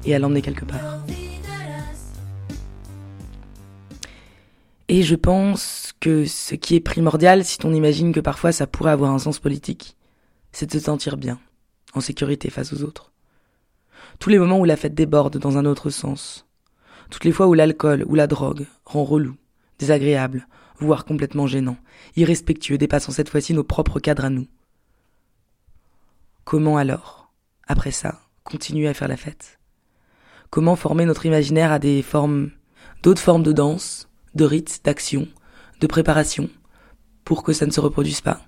et 0.04 0.14
à 0.14 0.18
l'emmener 0.18 0.42
quelque 0.42 0.64
part. 0.64 0.80
Et 4.94 5.02
je 5.02 5.14
pense 5.14 5.94
que 6.00 6.26
ce 6.26 6.54
qui 6.54 6.76
est 6.76 6.80
primordial, 6.80 7.46
si 7.46 7.56
on 7.64 7.72
imagine 7.72 8.12
que 8.12 8.20
parfois 8.20 8.52
ça 8.52 8.66
pourrait 8.66 8.90
avoir 8.90 9.10
un 9.10 9.18
sens 9.18 9.38
politique, 9.38 9.96
c'est 10.52 10.66
de 10.66 10.72
se 10.72 10.80
sentir 10.80 11.16
bien, 11.16 11.40
en 11.94 12.02
sécurité 12.02 12.50
face 12.50 12.74
aux 12.74 12.82
autres. 12.82 13.10
Tous 14.18 14.28
les 14.28 14.38
moments 14.38 14.58
où 14.58 14.66
la 14.66 14.76
fête 14.76 14.92
déborde 14.94 15.38
dans 15.38 15.56
un 15.56 15.64
autre 15.64 15.88
sens. 15.88 16.46
Toutes 17.08 17.24
les 17.24 17.32
fois 17.32 17.46
où 17.46 17.54
l'alcool 17.54 18.04
ou 18.06 18.14
la 18.14 18.26
drogue 18.26 18.66
rend 18.84 19.02
relou, 19.02 19.34
désagréable, 19.78 20.46
voire 20.78 21.06
complètement 21.06 21.46
gênant, 21.46 21.78
irrespectueux, 22.16 22.76
dépassant 22.76 23.12
cette 23.12 23.30
fois-ci 23.30 23.54
nos 23.54 23.64
propres 23.64 23.98
cadres 23.98 24.26
à 24.26 24.30
nous. 24.30 24.46
Comment 26.44 26.76
alors, 26.76 27.32
après 27.66 27.92
ça, 27.92 28.20
continuer 28.44 28.88
à 28.88 28.94
faire 28.94 29.08
la 29.08 29.16
fête? 29.16 29.58
Comment 30.50 30.76
former 30.76 31.06
notre 31.06 31.24
imaginaire 31.24 31.72
à 31.72 31.78
des 31.78 32.02
formes, 32.02 32.50
d'autres 33.02 33.22
formes 33.22 33.42
de 33.42 33.52
danse, 33.52 34.10
de 34.34 34.44
rites, 34.44 34.80
d'action, 34.84 35.28
de 35.80 35.86
préparation, 35.86 36.48
pour 37.24 37.42
que 37.42 37.52
ça 37.52 37.66
ne 37.66 37.70
se 37.70 37.80
reproduise 37.80 38.20
pas. 38.20 38.40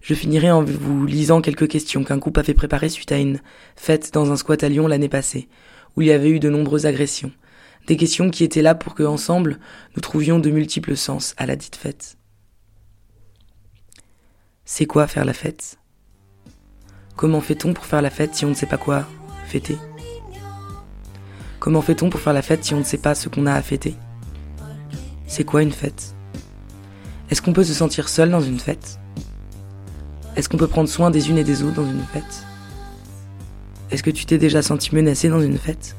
Je 0.00 0.14
finirai 0.14 0.50
en 0.50 0.64
vous 0.64 1.06
lisant 1.06 1.40
quelques 1.40 1.68
questions 1.68 2.02
qu'un 2.02 2.18
couple 2.18 2.40
avait 2.40 2.54
préparées 2.54 2.88
suite 2.88 3.12
à 3.12 3.18
une 3.18 3.40
fête 3.76 4.12
dans 4.12 4.32
un 4.32 4.36
squat 4.36 4.62
à 4.64 4.68
Lyon 4.68 4.88
l'année 4.88 5.08
passée, 5.08 5.48
où 5.96 6.02
il 6.02 6.08
y 6.08 6.12
avait 6.12 6.30
eu 6.30 6.40
de 6.40 6.50
nombreuses 6.50 6.86
agressions. 6.86 7.32
Des 7.86 7.96
questions 7.96 8.30
qui 8.30 8.44
étaient 8.44 8.62
là 8.62 8.74
pour 8.74 8.94
que, 8.94 9.02
ensemble, 9.02 9.58
nous 9.94 10.00
trouvions 10.00 10.38
de 10.38 10.50
multiples 10.50 10.96
sens 10.96 11.34
à 11.36 11.46
la 11.46 11.56
dite 11.56 11.76
fête. 11.76 12.16
C'est 14.64 14.86
quoi 14.86 15.06
faire 15.06 15.24
la 15.24 15.34
fête? 15.34 15.78
Comment 17.16 17.40
fait-on 17.40 17.74
pour 17.74 17.84
faire 17.84 18.02
la 18.02 18.10
fête 18.10 18.34
si 18.34 18.44
on 18.44 18.50
ne 18.50 18.54
sait 18.54 18.66
pas 18.66 18.78
quoi 18.78 19.06
fêter? 19.46 19.76
Comment 21.60 21.82
fait-on 21.82 22.10
pour 22.10 22.20
faire 22.20 22.32
la 22.32 22.42
fête 22.42 22.64
si 22.64 22.74
on 22.74 22.78
ne 22.78 22.84
sait 22.84 22.98
pas 22.98 23.14
ce 23.14 23.28
qu'on 23.28 23.46
a 23.46 23.52
à 23.52 23.62
fêter? 23.62 23.94
C'est 25.32 25.44
quoi 25.44 25.62
une 25.62 25.72
fête? 25.72 26.14
Est-ce 27.30 27.40
qu'on 27.40 27.54
peut 27.54 27.64
se 27.64 27.72
sentir 27.72 28.10
seul 28.10 28.30
dans 28.30 28.42
une 28.42 28.60
fête? 28.60 28.98
Est-ce 30.36 30.46
qu'on 30.50 30.58
peut 30.58 30.66
prendre 30.66 30.90
soin 30.90 31.10
des 31.10 31.30
unes 31.30 31.38
et 31.38 31.42
des 31.42 31.62
autres 31.62 31.76
dans 31.76 31.90
une 31.90 32.04
fête? 32.12 32.44
Est-ce 33.90 34.02
que 34.02 34.10
tu 34.10 34.26
t'es 34.26 34.36
déjà 34.36 34.60
senti 34.60 34.94
menacé 34.94 35.30
dans 35.30 35.40
une 35.40 35.56
fête? 35.56 35.96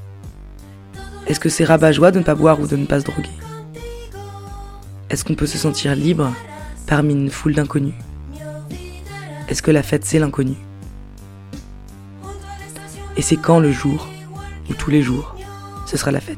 Est-ce 1.26 1.40
que 1.40 1.50
c'est 1.50 1.64
rabat-joie 1.64 2.12
de 2.12 2.20
ne 2.20 2.24
pas 2.24 2.36
boire 2.36 2.60
ou 2.60 2.68
de 2.68 2.76
ne 2.76 2.86
pas 2.86 3.00
se 3.00 3.06
droguer? 3.06 3.32
Est-ce 5.10 5.26
qu'on 5.26 5.34
peut 5.34 5.48
se 5.48 5.58
sentir 5.58 5.96
libre 5.96 6.32
parmi 6.86 7.14
une 7.14 7.32
foule 7.32 7.56
d'inconnus? 7.56 7.96
Est-ce 9.48 9.64
que 9.64 9.72
la 9.72 9.82
fête 9.82 10.06
c'est 10.06 10.20
l'inconnu? 10.20 10.58
Et 13.18 13.24
c'est 13.24 13.38
quand 13.38 13.60
le 13.60 13.72
jour, 13.72 14.08
ou 14.70 14.76
tous 14.76 14.92
les 14.92 15.02
jours, 15.02 15.36
ce 15.88 15.98
sera 15.98 16.12
la 16.12 16.22
fête? 16.22 16.38